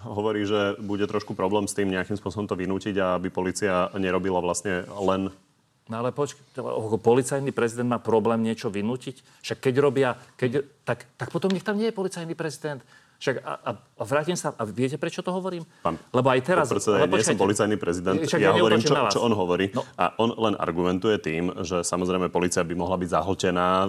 [0.06, 4.38] hovorí, že bude trošku problém s tým nejakým spôsobom to vynútiť a aby policia nerobila
[4.38, 5.34] vlastne len
[5.86, 6.65] No ale počkaj,
[6.98, 9.21] policajný prezident má problém niečo vynútiť?
[9.45, 12.82] Však keď robia, keď, tak, tak potom nech tam nie je policajný prezident.
[13.15, 15.63] Však a, a, a vrátim sa, a viete, prečo to hovorím?
[15.86, 16.67] Pán Lebo aj teraz...
[16.67, 18.17] Predseda, ja nie som policajný prezident.
[18.19, 19.71] Však ja hovorím, neútočím čo, čo on hovorí.
[19.71, 19.88] No.
[19.95, 23.88] A on len argumentuje tým, že samozrejme policia by mohla byť zahltená a,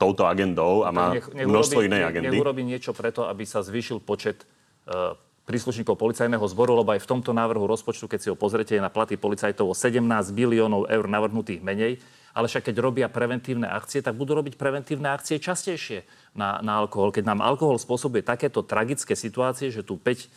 [0.00, 2.32] touto agendou a má nech, nech množstvo urobí, inej agendy.
[2.32, 4.46] Nech urobí niečo preto, aby sa zvýšil počet
[4.88, 8.82] e, príslušníkov policajného zboru, lebo aj v tomto návrhu rozpočtu, keď si ho pozrete, je
[8.82, 9.98] na platy policajtov o 17
[10.30, 11.98] biliónov eur navrhnutých menej.
[12.32, 17.12] Ale však keď robia preventívne akcie, tak budú robiť preventívne akcie častejšie na, na alkohol.
[17.12, 20.32] Keď nám alkohol spôsobuje takéto tragické situácie, že tu 5,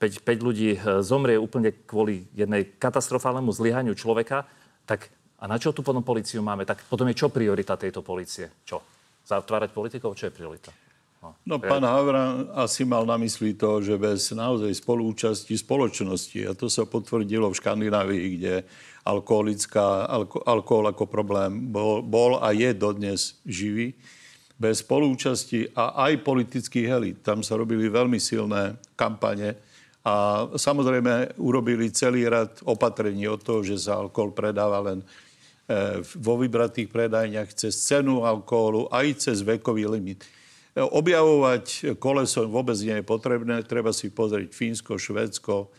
[0.00, 4.48] 5, 5 ľudí e, zomrie úplne kvôli jednej katastrofálnemu zlyhaniu človeka,
[4.88, 6.64] tak a na čo tu potom policiu máme?
[6.64, 8.48] Tak potom je čo priorita tejto policie?
[8.64, 8.80] Čo?
[9.28, 10.16] Zatvárať politikov?
[10.16, 10.85] Čo je priorita?
[11.46, 16.70] No, pán Havran asi mal na mysli to, že bez naozaj spolúčasti spoločnosti, a to
[16.70, 18.54] sa potvrdilo v Škandinávii, kde
[19.06, 23.94] alkoholická, alko, alkohol ako problém bol, bol a je dodnes živý,
[24.56, 27.16] bez spolúčasti a aj politických elit.
[27.20, 29.54] Tam sa robili veľmi silné kampane
[30.06, 36.40] a samozrejme urobili celý rad opatrení od toho, že sa alkohol predáva len eh, vo
[36.40, 40.24] vybratých predajniach cez cenu alkoholu aj cez vekový limit.
[40.76, 43.64] Objavovať koleso vôbec nie je potrebné.
[43.64, 45.72] Treba si pozrieť Fínsko, Švedsko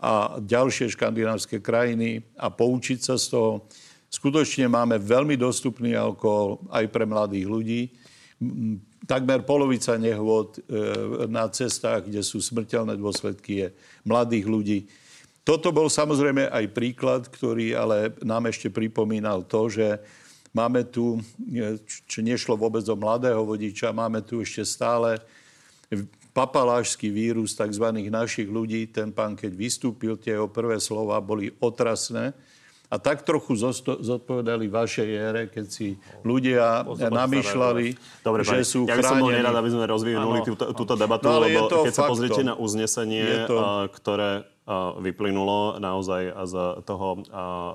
[0.00, 3.68] a ďalšie škandinávské krajiny a poučiť sa z toho.
[4.08, 7.80] Skutočne máme veľmi dostupný alkohol aj pre mladých ľudí.
[9.04, 10.60] Takmer polovica nehôd e,
[11.28, 13.68] na cestách, kde sú smrteľné dôsledky, je
[14.08, 14.78] mladých ľudí.
[15.44, 20.00] Toto bol samozrejme aj príklad, ktorý ale nám ešte pripomínal to, že
[20.58, 21.22] Máme tu,
[22.10, 25.22] čo nešlo vôbec o mladého vodiča, máme tu ešte stále
[26.34, 27.86] papalášský vírus tzv.
[28.10, 28.90] našich ľudí.
[28.90, 32.34] Ten pán, keď vystúpil, tie jeho prvé slova boli otrasné.
[32.88, 33.52] A tak trochu
[34.00, 37.86] zodpovedali vašej ére, keď si ľudia namýšľali,
[38.24, 41.36] Dobre, že sú ja by som bol nerad, aby sme rozvinuli túto, túto debatu, No,
[41.36, 42.12] ale je lebo to keď sa faktom.
[42.16, 44.30] pozriete na Je uznesenie, to- ktoré
[45.00, 46.54] vyplynulo naozaj z
[46.84, 47.24] toho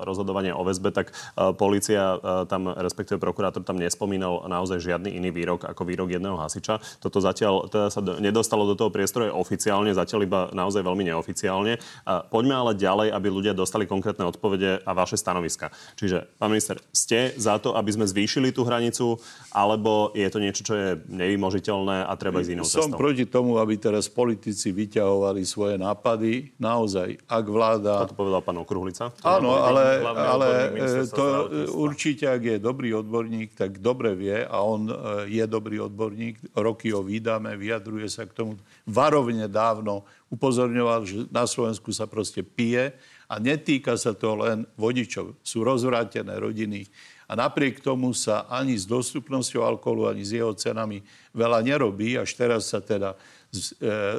[0.06, 1.10] rozhodovania o väzbe, tak
[1.58, 6.78] policia tam, respektíve prokurátor tam nespomínal naozaj žiadny iný výrok ako výrok jedného hasiča.
[7.02, 11.82] Toto zatiaľ teda sa do, nedostalo do toho priestoru oficiálne, zatiaľ iba naozaj veľmi neoficiálne.
[12.30, 15.74] Poďme ale ďalej, aby ľudia dostali konkrétne odpovede a vaše stanoviska.
[15.98, 19.18] Čiže, pán minister, ste za to, aby sme zvýšili tú hranicu,
[19.50, 23.00] alebo je to niečo, čo je nevymožiteľné a treba ísť inou Som cestou?
[23.00, 26.54] proti tomu, aby teraz politici vyťahovali svoje nápady.
[26.60, 26.83] Naozaj,
[27.24, 28.04] ak vláda...
[28.04, 29.10] To povedal pán Okruhlica.
[29.24, 34.56] Áno, ale, ale e, to e, určite, ak je dobrý odborník, tak dobre vie a
[34.60, 34.94] on e,
[35.32, 36.52] je dobrý odborník.
[36.52, 38.52] Roky ho vydáme, vyjadruje sa k tomu.
[38.84, 42.92] Varovne dávno upozorňoval, že na Slovensku sa proste pije
[43.30, 45.38] a netýka sa to len vodičov.
[45.40, 46.86] Sú rozvrátené rodiny.
[47.34, 51.02] Napriek tomu sa ani s dostupnosťou alkoholu, ani s jeho cenami
[51.34, 52.16] veľa nerobí.
[52.18, 53.18] Až teraz sa teda e,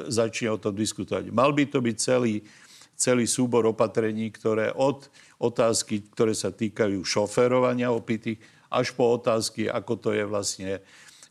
[0.08, 1.32] začne o tom diskutovať.
[1.32, 2.44] Mal by to byť celý
[2.96, 8.40] celý súbor opatrení, ktoré od otázky, ktoré sa týkajú šoférovania opitých,
[8.72, 10.80] až po otázky, ako to je vlastne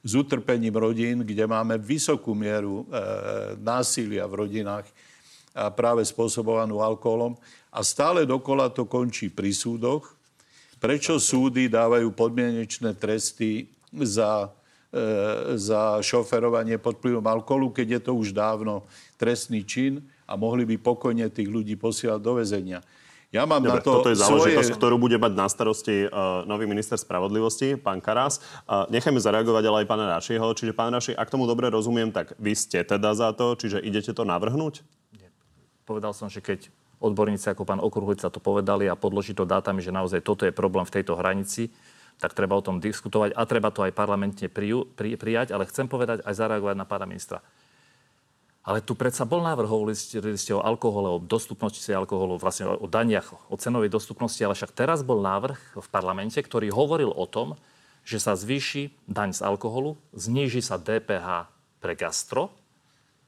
[0.06, 2.96] s utrpením rodín, kde máme vysokú mieru e,
[3.58, 4.86] násilia v rodinách
[5.56, 7.34] a práve spôsobovanú alkoholom.
[7.74, 10.15] A stále dokola to končí pri súdoch.
[10.86, 14.54] Prečo súdy dávajú podmienečné tresty za,
[14.94, 18.86] e, za šoferovanie pod vplyvom alkoholu, keď je to už dávno
[19.18, 22.86] trestný čin a mohli by pokojne tých ľudí posielať do väzenia.
[23.34, 24.54] Ja mám Dobre, na to toto je svoje...
[24.54, 28.38] záležitosť, ktorú bude mať na starosti uh, nový minister spravodlivosti, pán Karas.
[28.70, 30.54] Uh, nechajme zareagovať ale aj pána Rašieho.
[30.54, 34.14] Čiže pán Raši, ak tomu dobre rozumiem, tak vy ste teda za to, čiže idete
[34.14, 34.86] to navrhnúť?
[35.84, 36.70] Povedal som, že keď
[37.06, 40.84] odborníci ako pán Okruhlica to povedali a podloží to dátami, že naozaj toto je problém
[40.90, 41.70] v tejto hranici,
[42.18, 45.54] tak treba o tom diskutovať a treba to aj parlamentne priju, pri, prijať.
[45.54, 47.44] Ale chcem povedať aj zareagovať na pána ministra.
[48.66, 53.30] Ale tu predsa bol návrh, hovorili ste, o alkohole, o dostupnosti alkoholu, vlastne o daniach,
[53.46, 57.54] o cenovej dostupnosti, ale však teraz bol návrh v parlamente, ktorý hovoril o tom,
[58.02, 61.46] že sa zvýši daň z alkoholu, zníži sa DPH
[61.78, 62.50] pre gastro,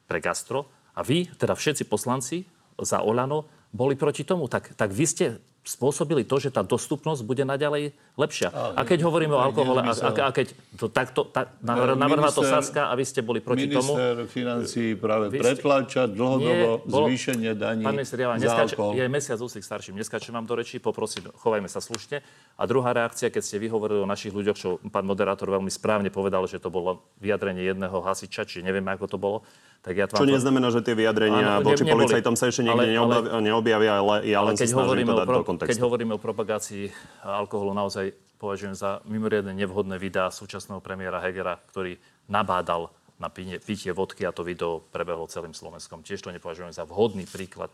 [0.10, 2.42] pre gastro a vy, teda všetci poslanci
[2.82, 4.48] za Olano, boli proti tomu.
[4.48, 5.26] Tak, tak vy ste
[5.68, 8.50] spôsobili to, že tá dostupnosť bude naďalej lepšia.
[8.50, 12.90] A keď hovoríme o alkohole, a, a, a keď to takto tak, navrhla to Saska
[12.90, 13.94] a vy ste boli proti minister tomu...
[13.94, 15.38] Minister financí práve ste...
[15.38, 17.06] pretláča dlhodobo Nie, bolo...
[17.08, 18.74] zvýšenie daní Pán minister, ja vám neskáč...
[18.74, 22.26] je mesiac úsik starším, neskáčem vám do rečí, poprosím, chovajme sa slušne.
[22.58, 26.42] A druhá reakcia, keď ste vyhovorili o našich ľuďoch, čo pán moderátor veľmi správne povedal,
[26.50, 29.46] že to bolo vyjadrenie jedného hasiča, či neviem, ako to bolo,
[29.86, 33.94] tak ja Čo neznamená, že tie vyjadrenia voči policajtom sa ešte niekde ale, ale, neobjavia,
[34.02, 35.72] ale ja len keď sa to dať pro, do kontextu.
[35.72, 36.92] Keď hovoríme o propagácii
[37.24, 38.07] alkoholu, naozaj
[38.38, 41.98] považujem za mimoriadne nevhodné videá súčasného premiéra Hegera, ktorý
[42.30, 46.06] nabádal na pitie vodky a to video prebehlo celým Slovenskom.
[46.06, 47.74] Tiež to nepovažujem za vhodný príklad,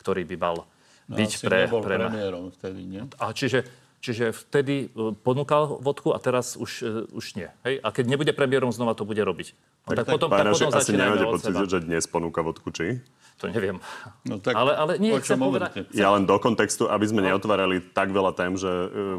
[0.00, 0.56] ktorý by mal
[1.08, 1.58] no, byť no, pre...
[1.68, 1.96] pre...
[2.02, 3.02] premiérom vtedy, nie?
[3.20, 3.68] A čiže
[3.98, 7.50] Čiže vtedy e, ponúkal vodku a teraz už, e, už nie.
[7.66, 7.82] Hej?
[7.82, 9.58] A keď nebude premiérom, znova to bude robiť.
[9.90, 13.02] No, tak, tak, potom, tak potom asi nemáte pocit, že dnes ponúka vodku, či?
[13.38, 13.78] To neviem.
[14.26, 15.94] No, tak ale, ale nie, chcem povedať...
[15.94, 17.30] Ja len do kontextu, aby sme no.
[17.30, 18.66] neotvárali tak veľa tém, že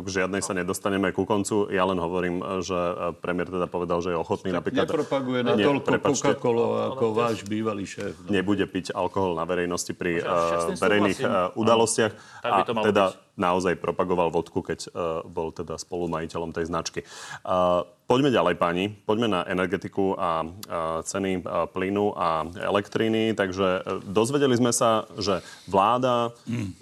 [0.03, 1.71] k e, žiadnej sa nedostaneme ku koncu.
[1.71, 2.75] Ja len hovorím, že
[3.23, 4.85] premiér teda povedal, že je ochotný tak napríklad...
[4.91, 8.19] Nepropaguje na toľko Coca-Cola ako váš bývalý šéf.
[8.27, 8.35] No.
[8.35, 12.11] Nebude piť alkohol na verejnosti pri uh, verejných uh, udalostiach.
[12.43, 13.39] A teda byť.
[13.39, 16.99] naozaj propagoval vodku, keď uh, bol teda spolumajiteľom tej značky.
[17.47, 18.89] Uh, Poďme ďalej, páni.
[19.05, 20.41] Poďme na energetiku a,
[21.05, 23.37] ceny plynu a elektriny.
[23.37, 26.33] Takže e, dozvedeli sme sa, že vláda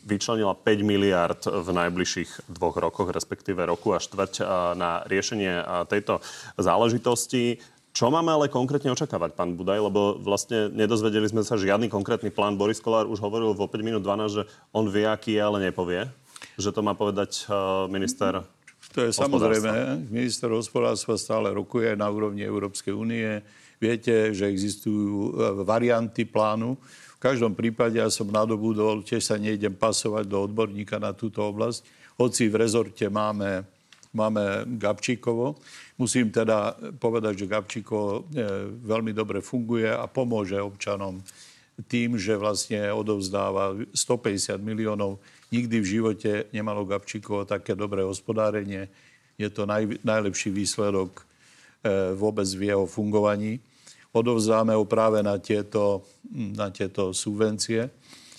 [0.08, 4.40] vyčlenila 5 miliard v najbližších dvoch rokoch, respektíve roku a štvrť
[4.80, 6.24] na riešenie tejto
[6.56, 7.60] záležitosti.
[7.92, 9.84] Čo máme ale konkrétne očakávať, pán Budaj?
[9.84, 12.56] Lebo vlastne nedozvedeli sme sa žiadny konkrétny plán.
[12.56, 16.08] Boris Kolár už hovoril vo 5 minút 12, že on vie, aký je, ale nepovie.
[16.56, 17.52] Že to má povedať
[17.92, 18.48] minister
[18.94, 23.44] to je samozrejme, minister hospodárstva stále rokuje na úrovni Európskej únie.
[23.78, 26.74] Viete, že existujú e, varianty plánu.
[27.18, 31.86] V každom prípade ja som nadobudol, tiež sa nejdem pasovať do odborníka na túto oblasť,
[32.18, 33.62] hoci v rezorte máme,
[34.10, 35.62] máme Gabčíkovo.
[35.98, 38.42] Musím teda povedať, že Gabčíkovo e,
[38.82, 41.22] veľmi dobre funguje a pomôže občanom
[41.86, 48.92] tým, že vlastne odovzdáva 150 miliónov Nikdy v živote nemalo Gabčíkovo také dobré hospodárenie.
[49.40, 51.24] Je to naj, najlepší výsledok e,
[52.18, 53.64] vôbec v jeho fungovaní.
[54.12, 57.88] Odovzdáme ho práve na tieto, na tieto subvencie.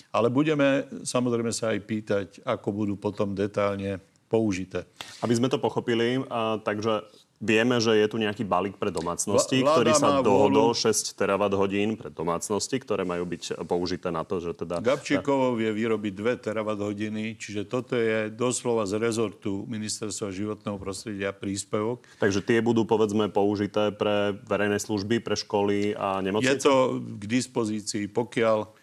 [0.09, 4.85] Ale budeme samozrejme sa aj pýtať, ako budú potom detálne použité.
[5.25, 7.05] Aby sme to pochopili, a, takže
[7.39, 11.95] Vieme, že je tu nejaký balík pre domácnosti, Vláda ktorý sa dohodol 6 terawatt hodín
[11.95, 14.83] pre domácnosti, ktoré majú byť použité na to, že teda...
[14.83, 21.31] Gabčíkovo vie vyrobiť 2 terawatt hodiny, čiže toto je doslova z rezortu Ministerstva životného prostredia
[21.31, 22.03] príspevok.
[22.19, 26.59] Takže tie budú, povedzme, použité pre verejné služby, pre školy a nemocnice?
[26.59, 28.78] Je to k dispozícii, pokiaľ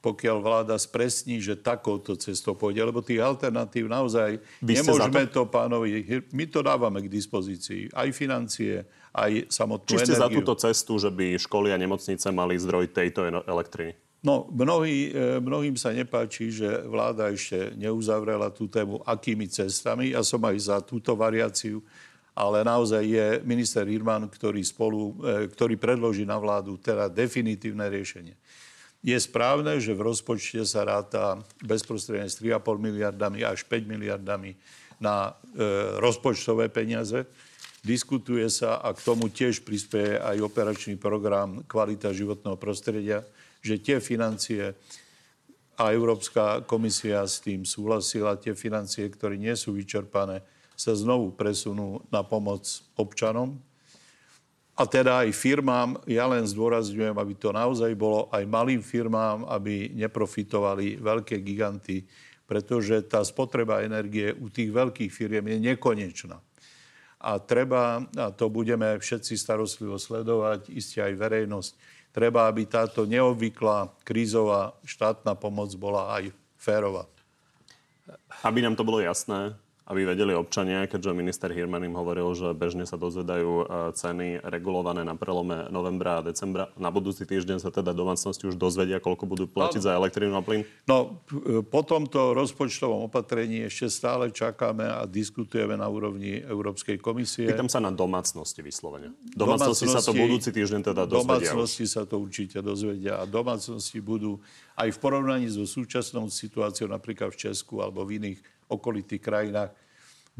[0.00, 2.80] pokiaľ vláda spresní, že takouto cestou pôjde.
[2.80, 5.44] Lebo tých alternatív naozaj By nemôžeme to?
[5.44, 5.90] to pánovi...
[6.32, 7.92] My to dávame k dispozícii.
[7.92, 8.80] Aj financie,
[9.12, 10.24] aj samotnú Či ste energiu.
[10.24, 13.92] za túto cestu, že by školy a nemocnice mali zdroj tejto elektriny?
[14.20, 20.12] No, mnohí, e, mnohým sa nepáči, že vláda ešte neuzavrela tú tému, akými cestami.
[20.12, 21.80] Ja som aj za túto variáciu,
[22.36, 28.36] ale naozaj je minister Hirman, ktorý, spolu, e, ktorý predloží na vládu teda definitívne riešenie.
[29.00, 34.60] Je správne, že v rozpočte sa ráta bezprostredne s 3,5 miliardami až 5 miliardami
[35.00, 37.24] na e, rozpočtové peniaze.
[37.80, 43.24] Diskutuje sa a k tomu tiež prispieje aj operačný program Kvalita životného prostredia,
[43.64, 44.76] že tie financie
[45.80, 50.44] a Európska komisia s tým súhlasila, tie financie, ktoré nie sú vyčerpané,
[50.76, 52.68] sa znovu presunú na pomoc
[53.00, 53.56] občanom,
[54.80, 59.92] a teda aj firmám, ja len zdôrazňujem, aby to naozaj bolo aj malým firmám, aby
[59.92, 62.08] neprofitovali veľké giganty,
[62.48, 66.40] pretože tá spotreba energie u tých veľkých firiem je nekonečná.
[67.20, 71.72] A treba, a to budeme všetci starostlivo sledovať, iste aj verejnosť,
[72.08, 77.04] treba, aby táto neobvyklá krízová štátna pomoc bola aj férová.
[78.40, 79.52] Aby nám to bolo jasné,
[79.90, 83.64] aby vedeli občania, keďže minister Hirman im hovoril, že bežne sa dozvedajú e,
[83.98, 86.70] ceny regulované na prelome novembra a decembra.
[86.78, 90.42] Na budúci týždeň sa teda domácnosti už dozvedia, koľko budú platiť no, za elektrínu a
[90.46, 90.62] plyn?
[90.86, 97.50] No, e, po tomto rozpočtovom opatrení ešte stále čakáme a diskutujeme na úrovni Európskej komisie.
[97.50, 99.10] Pýtam sa na domácnosti vyslovene.
[99.34, 101.50] Domácnosti, domácnosti sa to budúci týždeň teda dozvedia.
[101.50, 104.38] Domácnosti sa to určite dozvedia a domácnosti budú
[104.78, 109.70] aj v porovnaní so súčasnou situáciou napríklad v Česku alebo v iných okolitých krajinách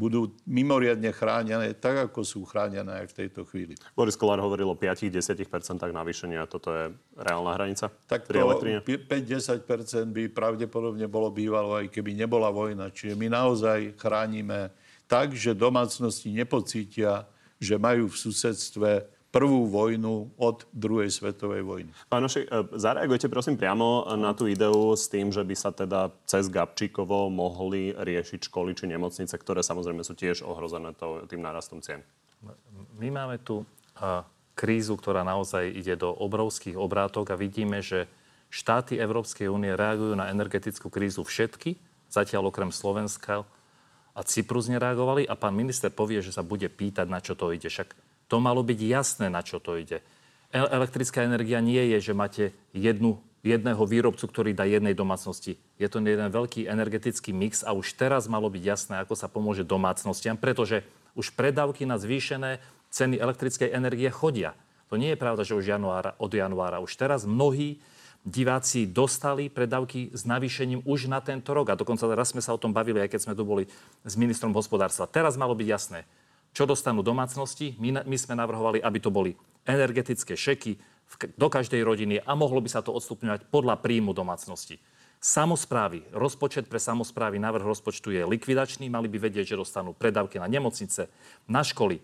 [0.01, 3.77] budú mimoriadne chránené, tak ako sú chránené aj v tejto chvíli.
[3.93, 5.45] Boris Kolár hovoril o 5-10%
[5.77, 6.49] navýšenia.
[6.49, 7.91] Toto je reálna hranica?
[8.09, 8.33] Tak to
[8.81, 9.61] 5-10%
[10.09, 12.89] by pravdepodobne bolo bývalo, aj keby nebola vojna.
[12.89, 14.73] Čiže my naozaj chránime
[15.05, 17.29] tak, že domácnosti nepocítia,
[17.61, 18.91] že majú v susedstve
[19.31, 21.91] prvú vojnu od druhej svetovej vojny.
[22.11, 26.11] Pán Oši, e, zareagujte prosím priamo na tú ideu s tým, že by sa teda
[26.27, 30.91] cez Gabčíkovo mohli riešiť školy či nemocnice, ktoré samozrejme sú tiež ohrozené
[31.31, 32.03] tým nárastom cien.
[32.99, 33.63] My máme tu
[34.53, 38.11] krízu, ktorá naozaj ide do obrovských obrátok a vidíme, že
[38.51, 41.79] štáty Európskej únie reagujú na energetickú krízu všetky,
[42.11, 43.47] zatiaľ okrem Slovenska
[44.11, 47.71] a Cyprus nereagovali a pán minister povie, že sa bude pýtať, na čo to ide.
[47.71, 49.99] Však to malo byť jasné, na čo to ide.
[50.55, 55.59] Elektrická energia nie je, že máte jednu, jedného výrobcu, ktorý dá jednej domácnosti.
[55.75, 59.67] Je to jeden veľký energetický mix a už teraz malo byť jasné, ako sa pomôže
[59.67, 60.87] domácnostiam, pretože
[61.19, 64.55] už predávky na zvýšené ceny elektrickej energie chodia.
[64.87, 66.79] To nie je pravda, že už januára, od januára.
[66.79, 67.83] Už teraz mnohí
[68.23, 71.71] diváci dostali predávky s navýšením už na tento rok.
[71.71, 73.67] A dokonca raz sme sa o tom bavili, aj keď sme tu boli
[74.03, 75.07] s ministrom hospodárstva.
[75.07, 76.03] Teraz malo byť jasné,
[76.51, 77.79] čo dostanú domácnosti?
[77.79, 80.75] My, my sme navrhovali, aby to boli energetické šeky
[81.35, 84.79] do každej rodiny a mohlo by sa to odstupňovať podľa príjmu domácnosti.
[85.21, 90.49] Samozprávy, rozpočet pre samozprávy, návrh rozpočtu je likvidačný, mali by vedieť, že dostanú predávky na
[90.49, 91.13] nemocnice,
[91.45, 92.03] na školy eh,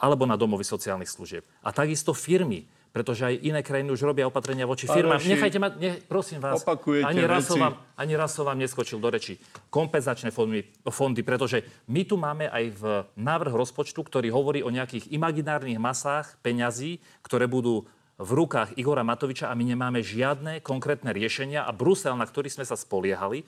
[0.00, 1.46] alebo na domovy sociálnych služieb.
[1.62, 5.16] A takisto firmy pretože aj iné krajiny už robia opatrenia voči firmám.
[5.16, 6.60] Pán Nechajte ma, ne, prosím vás,
[7.08, 9.40] ani raz, som vám, ani raz som vám neskočil do reči.
[9.72, 12.82] Kompenzačné fondy, fondy, pretože my tu máme aj v
[13.16, 17.88] návrh rozpočtu, ktorý hovorí o nejakých imaginárnych masách peňazí, ktoré budú
[18.20, 22.68] v rukách Igora Matoviča a my nemáme žiadne konkrétne riešenia a Brusel, na ktorý sme
[22.68, 23.42] sa spoliehali,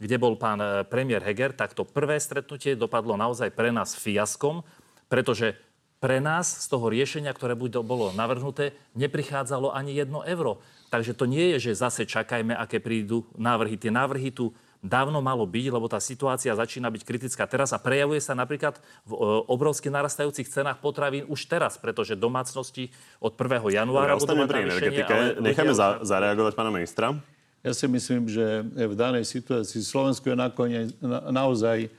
[0.00, 4.64] kde bol pán eh, premiér Heger, tak to prvé stretnutie dopadlo naozaj pre nás fiaskom,
[5.06, 5.54] pretože
[5.96, 10.60] pre nás z toho riešenia, ktoré bolo navrhnuté, neprichádzalo ani jedno euro.
[10.92, 13.74] Takže to nie je, že zase čakajme, aké prídu návrhy.
[13.80, 14.54] Tie návrhy tu
[14.86, 18.78] dávno malo byť, lebo tá situácia začína byť kritická teraz a prejavuje sa napríklad
[19.08, 19.18] v e,
[19.50, 23.66] obrovsky narastajúcich cenách potravín už teraz, pretože domácnosti od 1.
[23.74, 25.12] januára ja budú mať pri energetike.
[25.12, 25.24] Ale...
[25.42, 27.18] Necháme za, zareagovať pána ministra.
[27.66, 31.90] Ja si myslím, že v danej situácii Slovensko je nakoniec, na, naozaj e,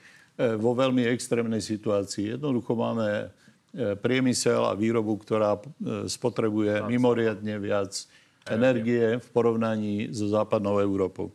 [0.55, 2.39] vo veľmi extrémnej situácii.
[2.39, 3.35] Jednoducho máme
[4.01, 5.61] priemysel a výrobu, ktorá e,
[6.09, 8.09] spotrebuje mimoriadne viac
[8.49, 11.29] energie v porovnaní so západnou Európou.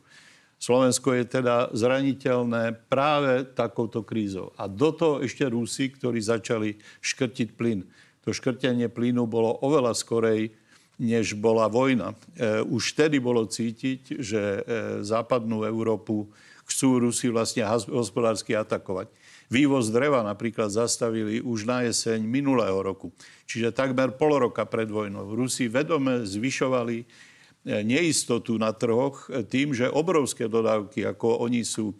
[0.58, 4.54] Slovensko je teda zraniteľné práve takouto krízou.
[4.58, 7.82] A do toho ešte Rusi, ktorí začali škrtiť plyn.
[8.22, 10.54] To škrtenie plynu bolo oveľa skorej,
[11.02, 12.14] než bola vojna.
[12.38, 14.42] E, už vtedy bolo cítiť, že
[15.02, 16.30] západnú Európu
[16.66, 19.10] chcú Rusi vlastne hospodársky atakovať.
[19.52, 23.12] Vývoz dreva napríklad zastavili už na jeseň minulého roku.
[23.44, 25.28] Čiže takmer pol roka pred vojnou.
[25.36, 27.06] Rusi vedome zvyšovali e,
[27.84, 31.92] neistotu na trhoch tým, že obrovské dodávky, ako oni sú,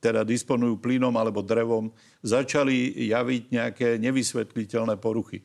[0.00, 1.92] teda disponujú plynom alebo drevom,
[2.24, 5.44] začali javiť nejaké nevysvetliteľné poruchy.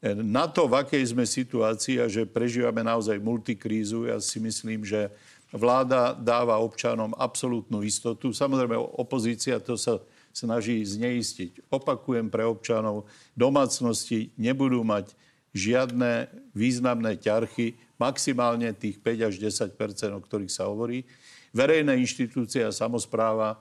[0.00, 4.88] E, na to, v akej sme situácii a že prežívame naozaj multikrízu, ja si myslím,
[4.88, 5.12] že
[5.52, 8.32] vláda dáva občanom absolútnu istotu.
[8.32, 10.00] Samozrejme, opozícia to sa
[10.44, 11.66] snaží zneistiť.
[11.66, 15.18] Opakujem pre občanov, domácnosti nebudú mať
[15.50, 21.02] žiadne významné ťarchy, maximálne tých 5 až 10% o ktorých sa hovorí.
[21.50, 23.58] Verejné inštitúcie a samozpráva,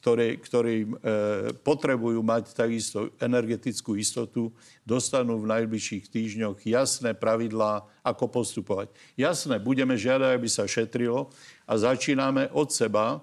[0.00, 0.88] ktoré, ktorí e,
[1.60, 4.48] potrebujú mať takisto energetickú istotu,
[4.80, 8.88] dostanú v najbližších týždňoch jasné pravidlá, ako postupovať.
[9.12, 11.28] Jasné, budeme žiadať, aby sa šetrilo
[11.68, 13.20] a začíname od seba,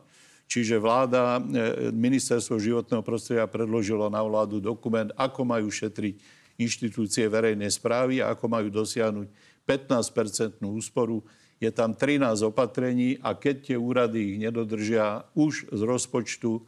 [0.48, 6.16] Čiže vláda, e, ministerstvo životného prostredia predložilo na vládu dokument, ako majú šetriť
[6.56, 9.28] inštitúcie verejnej správy a ako majú dosiahnuť
[9.68, 11.20] 15-percentnú úsporu.
[11.60, 16.62] Je tam 13 opatrení a keď tie úrady ich nedodržia, už z rozpočtu e,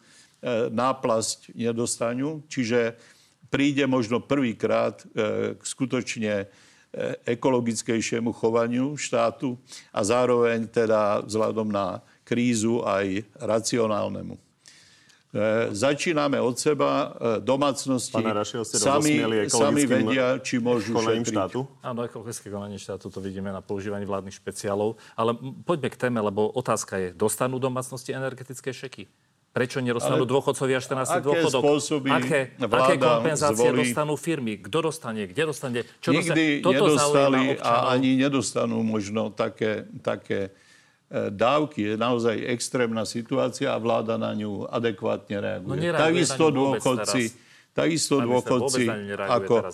[0.76, 2.44] náplasť nedostanú.
[2.52, 3.00] Čiže
[3.48, 6.52] príde možno prvýkrát e, k skutočne
[7.26, 9.62] ekologickejšiemu chovaniu štátu
[9.94, 14.38] a zároveň teda vzhľadom na krízu aj racionálnemu.
[15.30, 18.18] E, začíname od seba, e, domácnosti
[18.74, 21.34] sami, sami vedia, či môžu šetriť.
[21.34, 21.70] štátu?
[21.86, 24.98] Áno, ekologické konanie štátu, to vidíme na používaní vládnych špeciálov.
[25.14, 29.06] Ale poďme k téme, lebo otázka je, dostanú domácnosti energetické šeky?
[29.50, 31.26] Prečo nedostanú Ale dôchodcovia 14.
[31.26, 31.62] dôchodok?
[32.14, 33.82] Aké, aké kompenzácie zvolí...
[33.82, 34.62] dostanú firmy?
[34.62, 35.26] Kto dostane?
[35.26, 35.80] Kde dostane?
[36.02, 36.66] Čo Nikdy dostane?
[36.66, 40.54] Toto nedostali a ani nedostanú možno také, také
[41.10, 45.90] dávky je naozaj extrémna situácia a vláda na ňu adekvátne reaguje.
[45.90, 47.34] No takisto dôchodci,
[47.74, 48.86] takisto dôchodci,
[49.18, 49.74] ako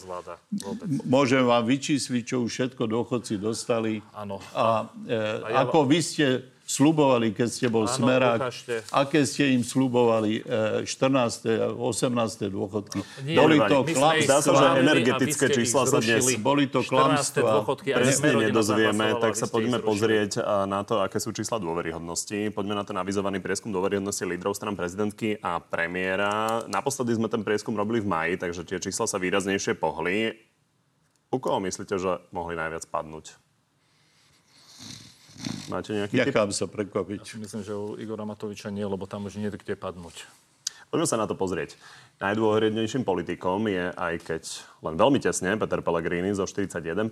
[1.03, 3.99] môžem vám vyčísliť, čo už všetko dôchodci dostali.
[4.15, 4.39] Áno.
[4.55, 5.55] A, e, a ja...
[5.67, 8.81] ako vy ste slubovali, keď ste bol Áno, smerák, ukážte.
[8.89, 11.45] aké ste im slubovali e, 14.
[11.45, 12.49] a 18.
[12.49, 13.05] dôchodky.
[13.21, 14.25] Nie, Boli to klamstvá.
[14.25, 16.41] Zdá sa, že energetické čísla sa dnes-.
[16.41, 16.89] Boli to 14.
[16.89, 17.53] klamstvá.
[18.01, 22.49] presne nedozvieme, tak sa poďme pozrieť a, na to, aké sú čísla dôveryhodnosti.
[22.49, 26.65] Poďme na ten avizovaný prieskum dôveryhodnosti lídrov stran prezidentky a premiéra.
[26.65, 30.33] Naposledy sme ten prieskum robili v maji, takže tie čísla sa výraznejšie pohli.
[31.29, 33.44] U koho myslíte, že mohli najviac padnúť?
[35.67, 36.21] Máte nejaký?
[36.21, 37.35] Nechám sa prekvapiť.
[37.41, 40.25] Myslím, že u Igora Matoviča nie, lebo tam už nie je kde padnúť.
[40.93, 41.75] Poďme sa na to pozrieť.
[42.15, 44.43] Najdôhrednejším politikom je, aj keď
[44.87, 47.11] len veľmi tesne, Peter Pellegrini so 41%,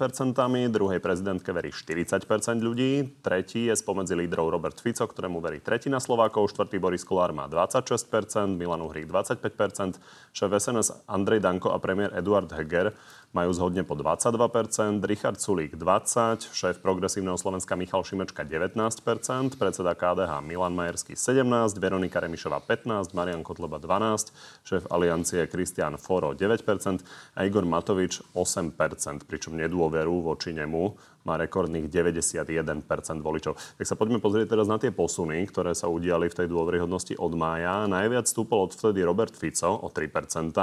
[0.72, 2.24] druhej prezidentke verí 40%
[2.64, 7.52] ľudí, tretí je spomedzi lídrov Robert Fico, ktorému verí tretina Slovákov, štvrtý Boris Kolár má
[7.52, 10.00] 26%, Milan Uhrík 25%,
[10.32, 12.96] šéf SNS Andrej Danko a premiér Eduard Heger
[13.34, 20.46] majú zhodne po 22%, Richard Sulík 20%, šéf progresívneho Slovenska Michal Šimečka 19%, predseda KDH
[20.46, 24.30] Milan Majerský 17%, Veronika Remišová 15%, Marian Kotleba 12%,
[24.62, 27.02] šéf Aliancie Kristian Foro 9%
[27.34, 30.94] a Igor Matovič 8%, pričom nedôveru voči nemu
[31.26, 32.86] má rekordných 91%
[33.26, 33.58] voličov.
[33.80, 37.34] Tak sa poďme pozrieť teraz na tie posuny, ktoré sa udiali v tej dôveryhodnosti od
[37.34, 37.90] mája.
[37.90, 40.54] Najviac stúpol odvtedy Robert Fico o 3%,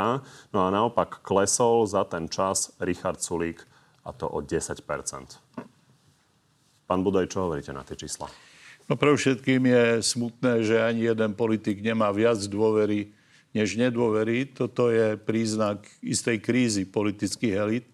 [0.55, 3.67] no a naopak klesol za ten čas Richard Sulík
[4.07, 4.85] a to o 10%.
[6.87, 8.27] Pán Budaj, čo hovoríte na tie čísla?
[8.91, 13.15] No pre všetkým je smutné, že ani jeden politik nemá viac dôvery
[13.55, 14.47] než nedôvery.
[14.51, 17.87] Toto je príznak istej krízy politických elit.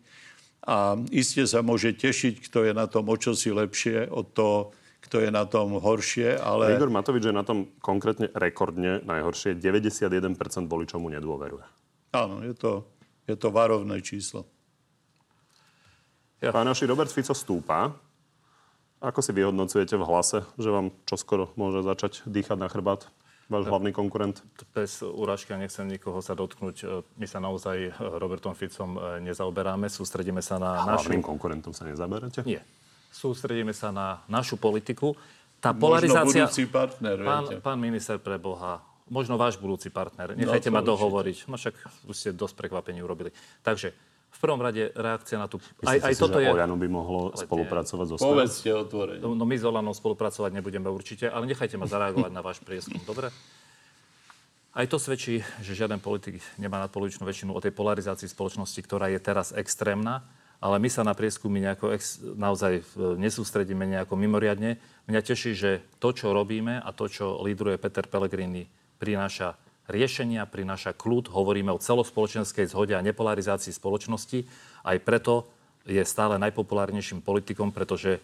[0.66, 4.74] A iste sa môže tešiť, kto je na tom o čosi lepšie od toho,
[5.06, 6.74] kto je na tom horšie, ale...
[6.74, 9.54] Igor Matovič je na tom konkrétne rekordne najhoršie.
[9.54, 10.34] 91%
[10.66, 11.62] voličov mu nedôveruje.
[12.10, 12.82] Áno, je to,
[13.30, 14.50] je to varovné číslo.
[16.42, 16.50] Ja.
[16.50, 17.94] Pán naši Robert Fico stúpa.
[18.98, 23.06] Ako si vyhodnocujete v hlase, že vám čoskoro môže začať dýchať na chrbát
[23.46, 24.42] váš hlavný konkurent?
[24.74, 26.76] Bez urážky a nechcem nikoho sa dotknúť.
[26.82, 26.86] E,
[27.16, 29.86] My sa naozaj e, Robertom Ficom e, nezaoberáme.
[29.86, 31.10] Sústredíme sa na našu...
[31.10, 32.42] Hlavným konkurentom sa nezaberete?
[32.42, 32.62] Nie.
[33.14, 35.14] Sústredíme sa na našu politiku.
[35.62, 36.44] Tá Možno polarizácia...
[36.44, 37.64] budúci partner, Pán, viete.
[37.64, 40.36] pán minister pre Boha, možno váš budúci partner.
[40.36, 41.48] Nechajte to ma dohovoriť.
[41.48, 41.74] No však
[42.10, 43.32] už ste dosť prekvapení urobili.
[43.64, 43.94] Takže
[44.36, 45.56] v prvom rade reakcia na tú...
[45.80, 46.48] Aj, Myslíte aj si, toto že je...
[46.52, 48.14] Oľano by mohlo Ale spolupracovať so?
[48.20, 49.24] Povedzte otvorene.
[49.24, 53.32] No my s Olanou spolupracovať nebudeme určite, ale nechajte ma zareagovať na váš prieskum, dobre?
[54.76, 59.16] Aj to svedčí, že žiaden politik nemá nadpolovičnú väčšinu o tej polarizácii spoločnosti, ktorá je
[59.24, 60.28] teraz extrémna,
[60.60, 62.82] ale my sa na prieskumy nejako ex, naozaj e,
[63.16, 64.76] nesústredíme nejako mimoriadne.
[65.08, 68.68] Mňa teší, že to, čo robíme a to, čo lídruje Peter Pellegrini,
[69.00, 69.56] prináša
[69.86, 71.30] riešenia, prináša kľud.
[71.30, 74.46] Hovoríme o celospoločenskej zhode a nepolarizácii spoločnosti.
[74.86, 75.46] Aj preto
[75.86, 78.18] je stále najpopulárnejším politikom, pretože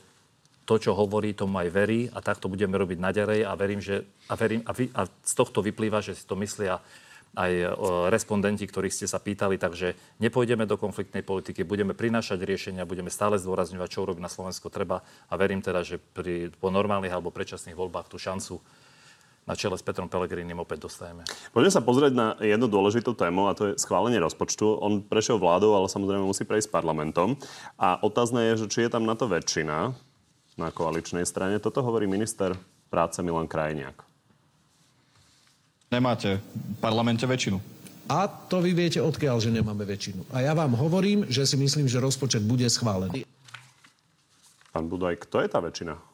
[0.62, 4.34] to, čo hovorí, tomu aj verí a takto budeme robiť naďalej a verím, že, a,
[4.38, 6.78] verím, a, vy, a z tohto vyplýva, že si to myslia
[7.32, 7.66] aj e,
[8.12, 13.40] respondenti, ktorých ste sa pýtali, takže nepôjdeme do konfliktnej politiky, budeme prinášať riešenia, budeme stále
[13.40, 17.74] zdôrazňovať, čo urobiť na Slovensko treba a verím teda, že pri, po normálnych alebo predčasných
[17.74, 18.60] voľbách tú šancu
[19.42, 21.26] na čele s Petrom Pelegrínim opäť dostajeme.
[21.50, 24.78] Poďme sa pozrieť na jednu dôležitú tému a to je schválenie rozpočtu.
[24.78, 27.34] On prešiel vládou, ale samozrejme musí prejsť parlamentom.
[27.74, 29.90] A otázne je, že či je tam na to väčšina
[30.54, 31.58] na koaličnej strane.
[31.58, 32.54] Toto hovorí minister
[32.86, 34.04] práce Milan Krajniak.
[35.92, 37.58] Nemáte v parlamente väčšinu.
[38.08, 40.28] A to vy viete odkiaľ, že nemáme väčšinu.
[40.34, 43.24] A ja vám hovorím, že si myslím, že rozpočet bude schválený.
[44.72, 46.11] Pán Budaj, kto je tá väčšina?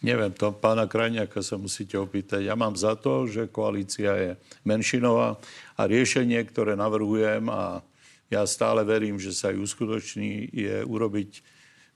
[0.00, 2.48] Neviem, to pána Krajniaka sa musíte opýtať.
[2.48, 4.30] Ja mám za to, že koalícia je
[4.64, 5.36] menšinová
[5.76, 7.84] a riešenie, ktoré navrhujem a
[8.32, 11.44] ja stále verím, že sa aj uskutoční, je urobiť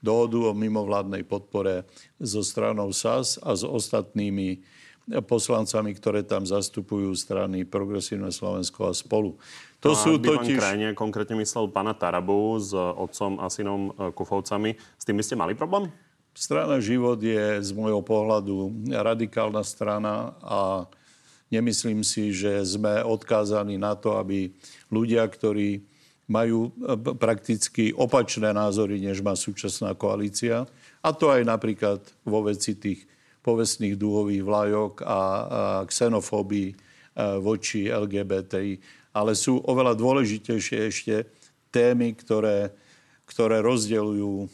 [0.05, 1.88] dohodu o mimovládnej podpore
[2.20, 4.61] so stranou SAS a s ostatnými
[5.24, 9.36] poslancami, ktoré tam zastupujú strany Progresívne Slovensko a spolu.
[9.84, 10.57] To a sú totiž...
[10.61, 14.72] Krajniak konkrétne myslel pána Tarabu s otcom a synom e, Kufovcami.
[14.96, 15.92] S tým by ste mali problém?
[16.35, 20.91] Strana Život je z môjho pohľadu radikálna strana a
[21.47, 24.51] nemyslím si, že sme odkázaní na to, aby
[24.91, 25.87] ľudia, ktorí
[26.26, 30.66] majú e, prakticky opačné názory, než má súčasná koalícia,
[31.05, 33.07] a to aj napríklad vo veci tých
[33.45, 35.20] povestných dúhových vlajok a, a
[35.87, 36.76] xenofóbii e,
[37.39, 38.72] voči LGBTI.
[39.14, 41.14] Ale sú oveľa dôležitejšie ešte
[41.70, 42.74] témy, ktoré,
[43.24, 44.46] ktoré rozdeľujú e,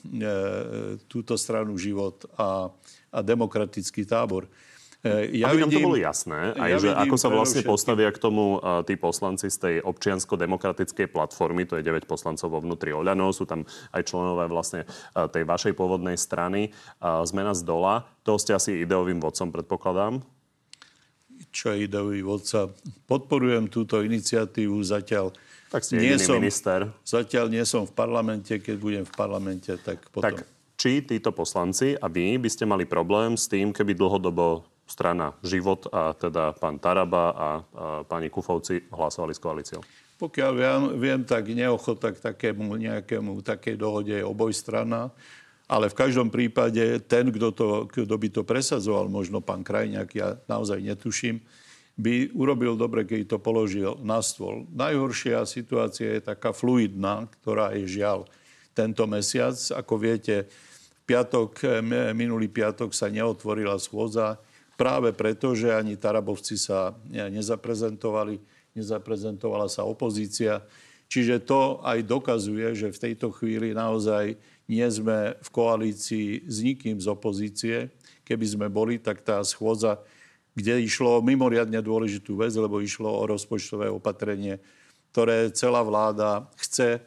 [1.10, 2.70] túto stranu život a,
[3.10, 4.46] a demokratický tábor.
[5.02, 7.72] E, ja Aby vidím, nám to bolo jasné, aj ja že ako sa vlastne všetky...
[7.72, 12.60] postavia k tomu uh, tí poslanci z tej občiansko-demokratickej platformy, to je 9 poslancov vo
[12.60, 13.66] vnútri Oľano, sú tam
[13.96, 16.70] aj členové vlastne uh, tej vašej pôvodnej strany.
[17.00, 20.20] Uh, zmena z dola, to ste asi ideovým vodcom, predpokladám?
[21.48, 22.68] Čo je ideový vodca?
[23.08, 25.32] Podporujem túto iniciatívu zatiaľ.
[25.70, 26.90] Tak ste nie som, minister.
[27.06, 30.34] Zatiaľ nie som v parlamente, keď budem v parlamente, tak potom...
[30.34, 30.42] Tak
[30.80, 35.92] či títo poslanci a vy by ste mali problém s tým, keby dlhodobo strana Život
[35.92, 37.50] a teda pán Taraba a, a
[38.02, 39.84] pani Kufovci hlasovali s koalíciou?
[40.16, 45.12] Pokiaľ viem, viem tak neochota k takému nejakému takej dohode je obojstrana.
[45.70, 50.34] Ale v každom prípade ten, kto, to, kto by to presadzoval, možno pán Krajňák, ja
[50.50, 51.38] naozaj netuším,
[52.01, 54.64] by urobil dobre, keď to položil na stôl.
[54.72, 58.24] Najhoršia situácia je taká fluidná, ktorá je žiaľ
[58.72, 59.53] tento mesiac.
[59.76, 60.48] Ako viete,
[61.05, 61.84] piatok,
[62.16, 64.40] minulý piatok sa neotvorila schôdza
[64.80, 68.40] práve preto, že ani Tarabovci sa nezaprezentovali,
[68.72, 70.64] nezaprezentovala sa opozícia.
[71.11, 74.38] Čiže to aj dokazuje, že v tejto chvíli naozaj
[74.70, 77.76] nie sme v koalícii s nikým z opozície.
[78.22, 79.98] Keby sme boli, tak tá schôdza,
[80.55, 84.59] kde išlo o mimoriadne dôležitú vec, lebo išlo o rozpočtové opatrenie,
[85.11, 87.03] ktoré celá vláda chce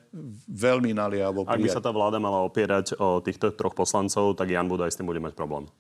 [0.52, 1.56] veľmi naliavo prijať.
[1.56, 5.00] Ak by sa tá vláda mala opierať o týchto troch poslancov, tak Jan Budaj s
[5.00, 5.72] tým bude mať problém.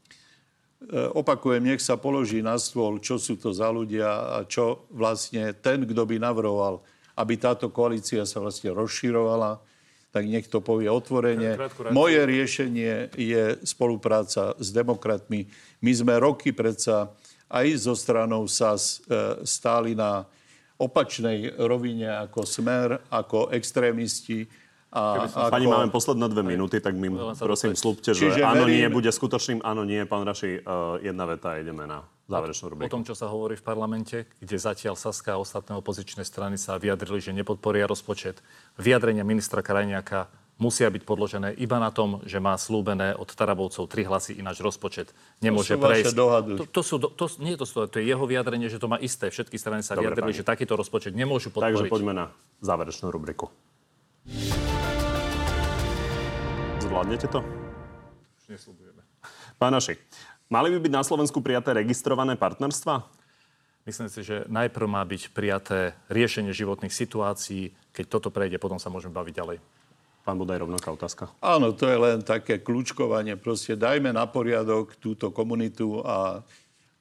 [0.87, 5.51] E, opakujem, nech sa položí na stôl, čo sú to za ľudia a čo vlastne
[5.55, 6.79] ten, kto by navrhoval,
[7.19, 9.59] aby táto koalícia sa vlastne rozširovala,
[10.13, 11.57] tak nech to povie otvorene.
[11.89, 15.49] Moje riešenie je spolupráca s demokratmi.
[15.81, 17.09] My sme roky predsa
[17.53, 20.25] aj zo stranou SAS e, stáli na
[20.81, 24.49] opačnej rovine ako smer, ako extrémisti
[24.93, 25.53] a ako...
[25.53, 28.77] Pani, máme posledné dve minúty, tak mi prosím slúbte, že Čiže áno, verím...
[28.77, 30.05] nie bude skutočným áno, nie.
[30.05, 32.89] Pán Raši, uh, jedna veta a ideme na záverečnú rubriku.
[32.93, 36.77] O tom, čo sa hovorí v parlamente, kde zatiaľ Saska a ostatné opozičné strany sa
[36.77, 38.45] vyjadrili, že nepodporia rozpočet.
[38.77, 40.29] Vyjadrenia ministra Krajniaka
[40.61, 45.11] musia byť podložené iba na tom, že má slúbené od Tarabovcov tri hlasy, ináč rozpočet
[45.41, 46.13] nemôže to prejsť.
[46.13, 49.33] To, to, sú, to, nie to, sú, to je jeho vyjadrenie, že to má isté.
[49.33, 50.39] Všetky strany sa Dobre, vyjadrili, pani.
[50.39, 51.89] že takýto rozpočet nemôžu podporiť.
[51.89, 52.25] Takže poďme na
[52.61, 53.49] záverečnú rubriku.
[56.79, 57.41] Zvládnete to?
[58.43, 59.01] Už neslúbujeme.
[59.57, 59.97] Pán Našik,
[60.51, 63.23] mali by byť na Slovensku prijaté registrované partnerstva?
[63.83, 67.75] Myslím si, že najprv má byť prijaté riešenie životných situácií.
[67.91, 69.57] Keď toto prejde, potom sa môžeme baviť ďalej.
[70.23, 71.27] Pán Budaj, rovnaká otázka.
[71.43, 73.35] Áno, to je len také kľúčkovanie.
[73.35, 76.39] Proste dajme na poriadok túto komunitu a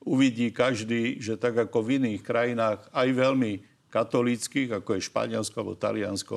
[0.02, 3.62] uvidí každý, že tak ako v iných krajinách, aj veľmi
[3.94, 6.36] katolíckých, ako je Španielsko alebo Taliansko,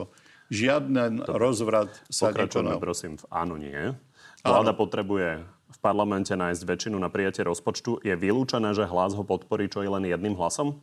[0.54, 1.42] Žiaden Dobre.
[1.42, 2.86] rozvrat sa Pokračujeme, nekonal.
[2.86, 3.98] prosím, v áno, nie.
[4.46, 4.78] Vláda áno.
[4.78, 5.42] potrebuje
[5.74, 8.06] v parlamente nájsť väčšinu na prijatie rozpočtu.
[8.06, 10.78] Je vylúčené, že hlas ho podporí čo je len jedným hlasom?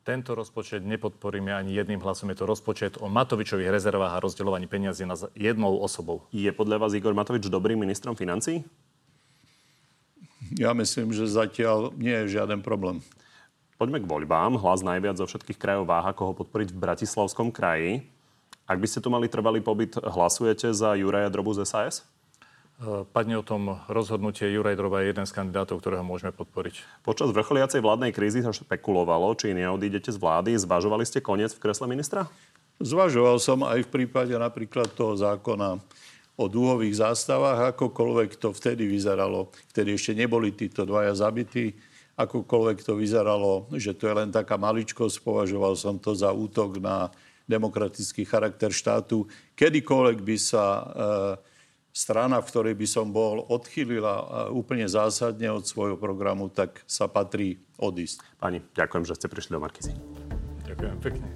[0.00, 2.32] Tento rozpočet nepodporíme ani jedným hlasom.
[2.32, 6.24] Je to rozpočet o Matovičových rezervách a rozdeľovaní peniazy na jednou osobou.
[6.32, 8.64] Je podľa vás Igor Matovič dobrým ministrom financí?
[10.56, 13.04] Ja myslím, že zatiaľ nie je žiaden problém.
[13.76, 14.56] Poďme k voľbám.
[14.56, 18.08] Hlas najviac zo všetkých krajov váha, koho podporiť v Bratislavskom kraji.
[18.64, 22.08] Ak by ste tu mali trvalý pobyt, hlasujete za Juraja Drobu z SAS?
[22.80, 24.48] E, padne o tom rozhodnutie.
[24.48, 27.04] Juraj Droba je jeden z kandidátov, ktorého môžeme podporiť.
[27.04, 30.56] Počas vrcholiacej vládnej krízy sa špekulovalo, či neodídete z vlády.
[30.56, 32.24] Zvažovali ste koniec v kresle ministra?
[32.80, 35.76] Zvažoval som aj v prípade napríklad toho zákona
[36.40, 39.52] o dúhových zástavách, akokoľvek to vtedy vyzeralo.
[39.76, 41.76] Vtedy ešte neboli títo dvaja zabití.
[42.16, 47.12] Akokoľvek to vyzeralo, že to je len taká maličkosť, považoval som to za útok na
[47.44, 49.28] demokratický charakter štátu.
[49.52, 50.84] Kedykoľvek by sa e,
[51.90, 54.24] strana, v ktorej by som bol, odchýlila e,
[54.54, 58.22] úplne zásadne od svojho programu, tak sa patrí odísť.
[58.38, 59.92] Pani, ďakujem, že ste prišli do Markizy.
[60.70, 61.26] Ďakujem pekne.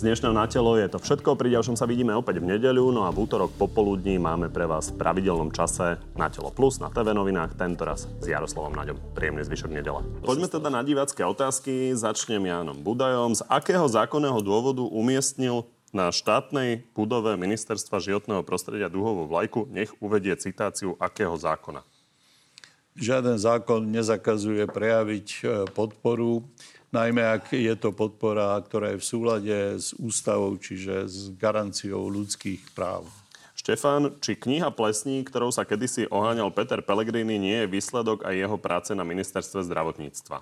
[0.00, 1.36] Z dnešného na telo je to všetko.
[1.36, 4.88] Pri ďalšom sa vidíme opäť v nedeľu, no a v útorok popoludní máme pre vás
[4.88, 8.96] v pravidelnom čase na telo plus na TV novinách, tentoraz s Jaroslavom Naďom.
[9.12, 10.00] Príjemný zvyšok nedela.
[10.24, 11.92] Poďme teda na divácké otázky.
[11.92, 13.36] Začnem Jánom Budajom.
[13.36, 20.36] Z akého zákonného dôvodu umiestnil na štátnej budove Ministerstva životného prostredia duhovú vlajku, nech uvedie
[20.36, 21.84] citáciu akého zákona.
[22.98, 26.42] Žiaden zákon nezakazuje prejaviť e, podporu
[26.92, 32.72] najmä ak je to podpora, ktorá je v súlade s ústavou, čiže s garanciou ľudských
[32.72, 33.08] práv.
[33.58, 38.56] Štefan, či kniha Plesní, ktorou sa kedysi oháňal Peter Pellegrini, nie je výsledok aj jeho
[38.56, 40.40] práce na ministerstve zdravotníctva?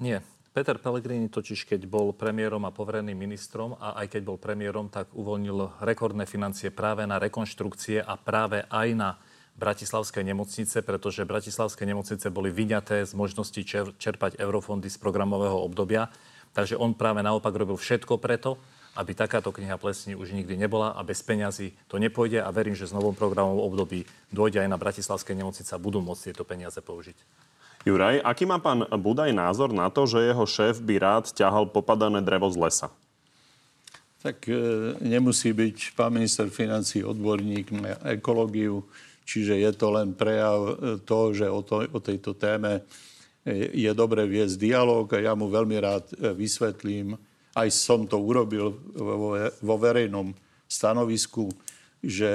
[0.00, 0.24] Nie.
[0.54, 5.10] Peter Pellegrini totiž, keď bol premiérom a povereným ministrom a aj keď bol premiérom, tak
[5.10, 9.18] uvoľnil rekordné financie práve na rekonštrukcie a práve aj na
[9.58, 13.58] Bratislavskej nemocnice, pretože Bratislavské nemocnice boli vyňaté z možnosti
[13.98, 16.06] čerpať eurofondy z programového obdobia.
[16.54, 18.54] Takže on práve naopak robil všetko preto,
[18.94, 22.86] aby takáto kniha plesní už nikdy nebola a bez peňazí to nepôjde a verím, že
[22.86, 27.18] z novom programovom období dôjde aj na Bratislavské nemocnice a budú môcť tieto peniaze použiť.
[27.84, 32.24] Juraj, aký má pán Budaj názor na to, že jeho šéf by rád ťahal popadané
[32.24, 32.88] drevo z lesa?
[34.24, 34.56] Tak e,
[35.04, 38.88] nemusí byť pán minister financí odborník na ekológiu,
[39.28, 40.72] čiže je to len prejav e,
[41.04, 42.80] toho, že o, to, o tejto téme
[43.44, 47.20] e, je dobre viesť dialog a ja mu veľmi rád e, vysvetlím,
[47.52, 48.80] aj som to urobil
[49.60, 50.32] vo verejnom
[50.66, 51.52] stanovisku,
[52.00, 52.26] že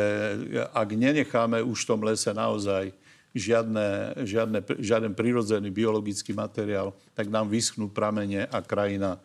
[0.72, 2.94] ak nenecháme už v tom lese naozaj
[3.34, 9.22] žiadne, žiadne, žiaden prirodzený biologický materiál, tak nám vyschnú pramene a krajina,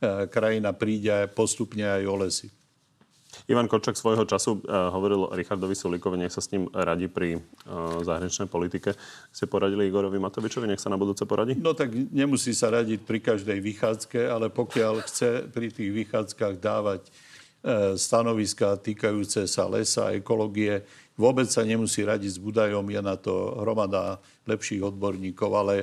[0.00, 2.48] e, krajina príde postupne aj o lesy.
[3.44, 8.00] Ivan Kočak svojho času uh, hovoril Richardovi Sulíkovi, nech sa s ním radí pri uh,
[8.00, 8.96] zahraničnej politike.
[9.28, 11.52] Ste poradili Igorovi Matovičovi, nech sa na budúce poradí?
[11.60, 17.02] No tak nemusí sa radiť pri každej vychádzke, ale pokiaľ chce pri tých vychádzkach dávať
[17.04, 20.80] uh, stanoviska týkajúce sa lesa, ekológie,
[21.16, 25.74] vôbec sa nemusí radiť s Budajom, je na to hromada lepších odborníkov, ale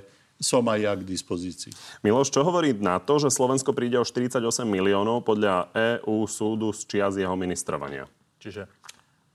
[0.41, 1.71] som aj ja k dispozícii.
[2.05, 6.83] Miloš, čo hovorí na to, že Slovensko príde o 48 miliónov podľa EU súdu z
[6.89, 8.09] čias jeho ministrovania?
[8.43, 8.67] Čiže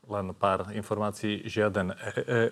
[0.08, 1.44] len pár informácií.
[1.44, 1.92] Žiaden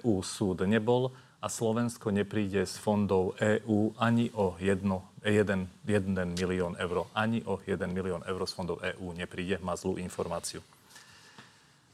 [0.05, 4.85] EU súd nebol a Slovensko nepríde z fondov EÚ ani o 1,
[5.25, 7.09] 1, 1 milión eur.
[7.17, 9.61] Ani o 1 milión eur z fondov EÚ nepríde.
[9.65, 10.61] Má zlú informáciu.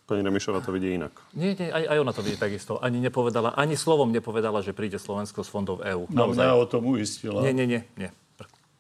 [0.03, 1.15] Pani Remišová to vidí inak.
[1.33, 2.75] Nie, nie, aj, aj ona to vidí takisto.
[2.83, 6.11] Ani nepovedala, ani slovom nepovedala, že príde Slovensko z fondov EÚ.
[6.11, 7.39] No, mňa o tom uistila.
[7.39, 8.11] Nie, nie, nie, nie.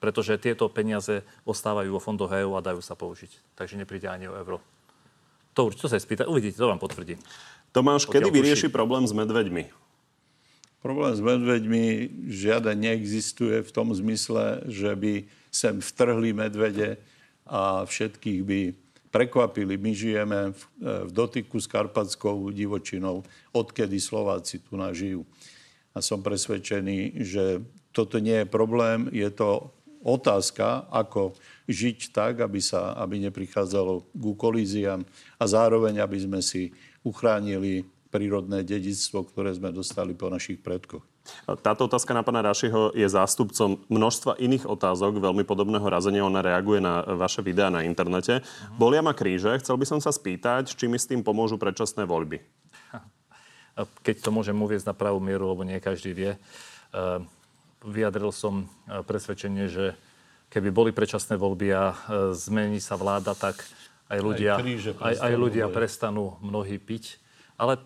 [0.02, 3.54] Pretože tieto peniaze ostávajú vo fondoch EÚ a dajú sa použiť.
[3.54, 4.58] Takže nepríde ani o euro.
[5.54, 7.14] To, čo sa spýta, uvidíte, to vám potvrdí.
[7.70, 8.74] Tomáš, Pokiaľ kedy vyrieši tuší...
[8.74, 9.70] problém s medveďmi?
[10.82, 11.84] Problém s medveďmi
[12.26, 16.98] žiaden neexistuje v tom zmysle, že by sem vtrhli medvede
[17.46, 18.60] a všetkých by
[19.12, 19.76] prekvapili.
[19.76, 20.62] My žijeme v,
[21.06, 25.28] v dotyku s karpatskou divočinou, odkedy Slováci tu nažijú.
[25.92, 27.60] A som presvedčený, že
[27.92, 29.68] toto nie je problém, je to
[30.00, 31.36] otázka, ako
[31.68, 35.04] žiť tak, aby, sa, aby neprichádzalo k kolíziám
[35.38, 36.72] a zároveň, aby sme si
[37.04, 41.11] uchránili prírodné dedictvo, ktoré sme dostali po našich predkoch.
[41.62, 46.26] Táto otázka na pána Rašiho je zástupcom množstva iných otázok veľmi podobného razenia.
[46.26, 48.42] Ona reaguje na vaše videá na internete.
[48.42, 48.78] Uh-huh.
[48.78, 49.54] Bolia ma kríže.
[49.62, 52.42] Chcel by som sa spýtať, či mi s tým pomôžu predčasné voľby.
[54.06, 56.32] Keď to môžem uviezť na pravú mieru, lebo nie každý vie.
[56.34, 56.38] E,
[57.86, 59.94] vyjadril som e, presvedčenie, že
[60.50, 61.96] keby boli predčasné voľby a e,
[62.34, 63.62] zmení sa vláda, tak
[64.12, 67.16] aj ľudia, aj, aj, aj ľudia prestanú mnohí piť.
[67.56, 67.80] Ale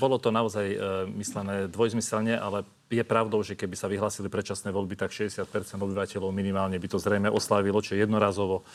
[0.00, 0.76] bolo to naozaj e,
[1.16, 5.48] myslené dvojzmyselne, ale je pravdou, že keby sa vyhlásili predčasné voľby, tak 60%
[5.80, 8.66] obyvateľov minimálne by to zrejme oslávilo, čo jednorazovo.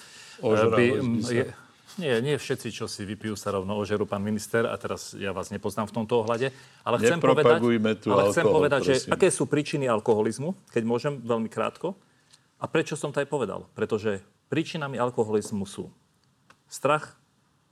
[0.41, 0.86] E, by...
[1.28, 1.43] Je,
[1.98, 5.50] nie, nie všetci, čo si vypijú, sa rovno ožerú, pán minister, a teraz ja vás
[5.50, 6.54] nepoznám v tomto ohľade,
[6.86, 7.58] ale chcem povedať,
[7.98, 11.98] tu ale chcem alkohol, povedať že aké sú príčiny alkoholizmu, keď môžem veľmi krátko,
[12.58, 13.70] a prečo som to aj povedal.
[13.78, 15.89] Pretože príčinami alkoholizmu sú
[16.70, 17.18] strach,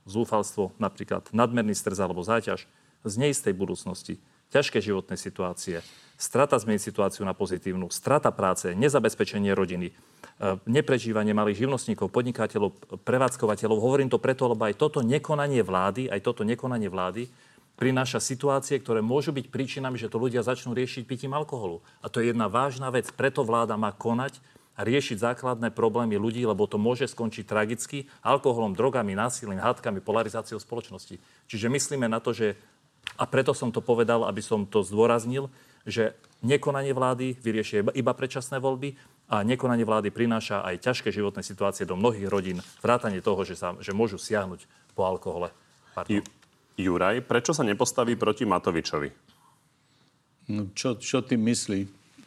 [0.06, 2.66] zúfalstvo, napríklad nadmerný stres alebo záťaž,
[3.06, 4.18] z neistej budúcnosti,
[4.50, 5.80] ťažké životné situácie,
[6.18, 9.94] strata zmeniť situáciu na pozitívnu, strata práce, nezabezpečenie rodiny, e,
[10.66, 13.78] neprežívanie malých živnostníkov, podnikateľov, prevádzkovateľov.
[13.78, 17.30] Hovorím to preto, lebo aj toto nekonanie vlády, aj toto nekonanie vlády
[17.76, 21.84] prináša situácie, ktoré môžu byť príčinami, že to ľudia začnú riešiť pitím alkoholu.
[22.00, 23.12] A to je jedna vážna vec.
[23.12, 24.40] Preto vláda má konať
[24.76, 30.60] a riešiť základné problémy ľudí, lebo to môže skončiť tragicky alkoholom, drogami, násilím, hádkami, polarizáciou
[30.60, 31.16] spoločnosti.
[31.48, 32.56] Čiže myslíme na to, že
[33.16, 35.48] a preto som to povedal, aby som to zdôraznil,
[35.88, 36.12] že
[36.44, 38.96] nekonanie vlády vyriešie iba predčasné voľby
[39.26, 43.74] a nekonanie vlády prináša aj ťažké životné situácie do mnohých rodín, vrátanie toho, že, sa,
[43.82, 45.50] že môžu siahnuť po alkohole.
[46.06, 46.22] Ju,
[46.76, 49.08] Juraj, prečo sa nepostaví proti Matovičovi?
[50.52, 51.80] No, čo, čo tým myslí?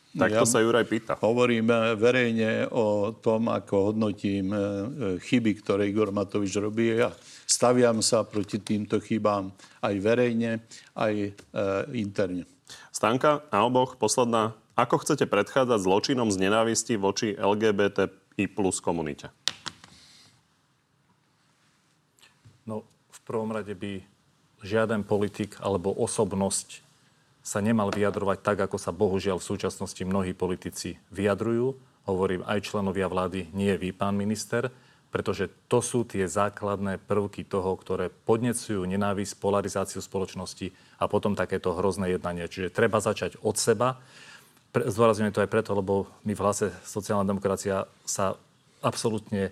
[0.10, 1.14] Tak to ja sa Juraj pýta.
[1.22, 4.66] Hovorím eh, verejne o tom, ako hodnotím eh, eh,
[5.22, 6.98] chyby, ktoré Igor Matovič robí.
[6.98, 7.14] Ja
[7.50, 9.50] staviam sa proti týmto chybám
[9.82, 10.62] aj verejne,
[10.94, 11.30] aj e,
[11.98, 12.46] interne.
[12.94, 14.54] Stanka na oboch, posledná.
[14.78, 19.34] Ako chcete predchádzať zločinom z nenávisti voči LGBTI plus komunite?
[22.70, 24.06] No, v prvom rade by
[24.62, 26.86] žiaden politik alebo osobnosť
[27.42, 31.74] sa nemal vyjadrovať tak, ako sa bohužiaľ v súčasnosti mnohí politici vyjadrujú.
[32.06, 34.70] Hovorím aj členovia vlády, nie vy, pán minister.
[35.10, 40.70] Pretože to sú tie základné prvky toho, ktoré podnecujú nenávisť, polarizáciu spoločnosti
[41.02, 42.46] a potom takéto hrozné jednanie.
[42.46, 43.98] Čiže treba začať od seba.
[44.70, 48.38] Zdôrazňujem to aj preto, lebo my v hlase sociálna demokracia sa
[48.86, 49.50] absolútne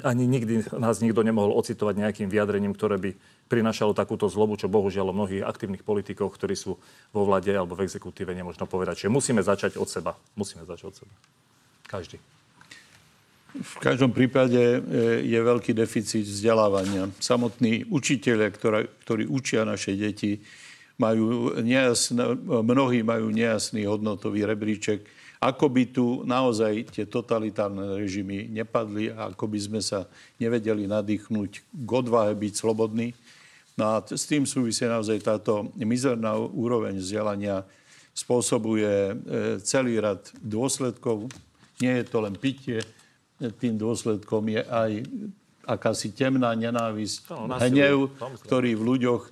[0.00, 3.10] ani nikdy nás nikto nemohol ocitovať nejakým vyjadrením, ktoré by
[3.52, 6.80] prinašalo takúto zlobu, čo bohužiaľ mnohých aktívnych politikov, ktorí sú
[7.12, 9.04] vo vlade alebo v exekutíve, nemožno povedať.
[9.04, 10.16] Čiže musíme začať od seba.
[10.32, 11.12] Musíme začať od seba.
[11.84, 12.16] Každý.
[13.52, 14.80] V každom prípade e,
[15.28, 17.12] je veľký deficit vzdelávania.
[17.20, 18.48] Samotní učiteľe,
[19.04, 20.40] ktorí učia naše deti,
[20.96, 25.04] majú nejasné, mnohí majú nejasný hodnotový rebríček.
[25.42, 30.06] Ako by tu naozaj tie totalitárne režimy nepadli a ako by sme sa
[30.38, 33.12] nevedeli nadýchnuť k odvahe byť slobodní.
[33.74, 37.66] No a s tým súvisí naozaj táto mizerná úroveň vzdelania
[38.16, 39.14] spôsobuje e,
[39.60, 41.28] celý rad dôsledkov.
[41.82, 42.80] Nie je to len pitie,
[43.50, 44.90] tým dôsledkom je aj
[45.66, 48.10] akási temná nenávisť, no, hnev,
[48.46, 49.22] ktorý v ľuďoch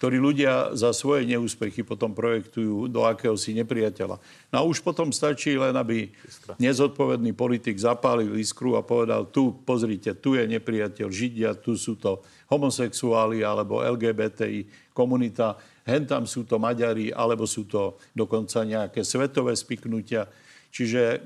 [0.00, 4.16] ktorí ľudia za svoje neúspechy potom projektujú do akéhosi nepriateľa.
[4.48, 6.08] No a už potom stačí len, aby
[6.56, 12.24] nezodpovedný politik zapálil iskru a povedal, tu, pozrite, tu je nepriateľ Židia, tu sú to
[12.48, 19.52] homosexuáli alebo LGBTI komunita, hen tam sú to Maďari, alebo sú to dokonca nejaké svetové
[19.52, 20.24] spiknutia.
[20.72, 21.18] Čiže e,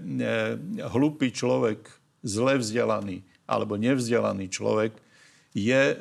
[0.91, 1.79] hlupý človek
[2.25, 4.97] zle vzdelaný alebo nevzdelaný človek
[5.55, 5.97] je e,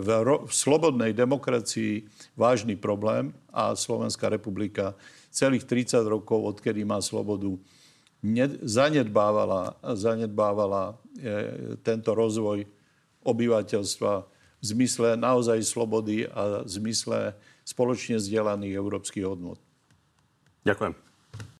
[0.00, 0.08] v,
[0.48, 4.96] slobodnej demokracii vážny problém a Slovenská republika
[5.28, 7.52] celých 30 rokov, odkedy má slobodu,
[8.24, 10.94] ne, zanedbávala, zanedbávala e,
[11.84, 12.64] tento rozvoj
[13.28, 14.12] obyvateľstva
[14.62, 17.36] v zmysle naozaj slobody a v zmysle
[17.68, 19.60] spoločne zdieľaných európskych hodnot.
[20.64, 21.11] Ďakujem.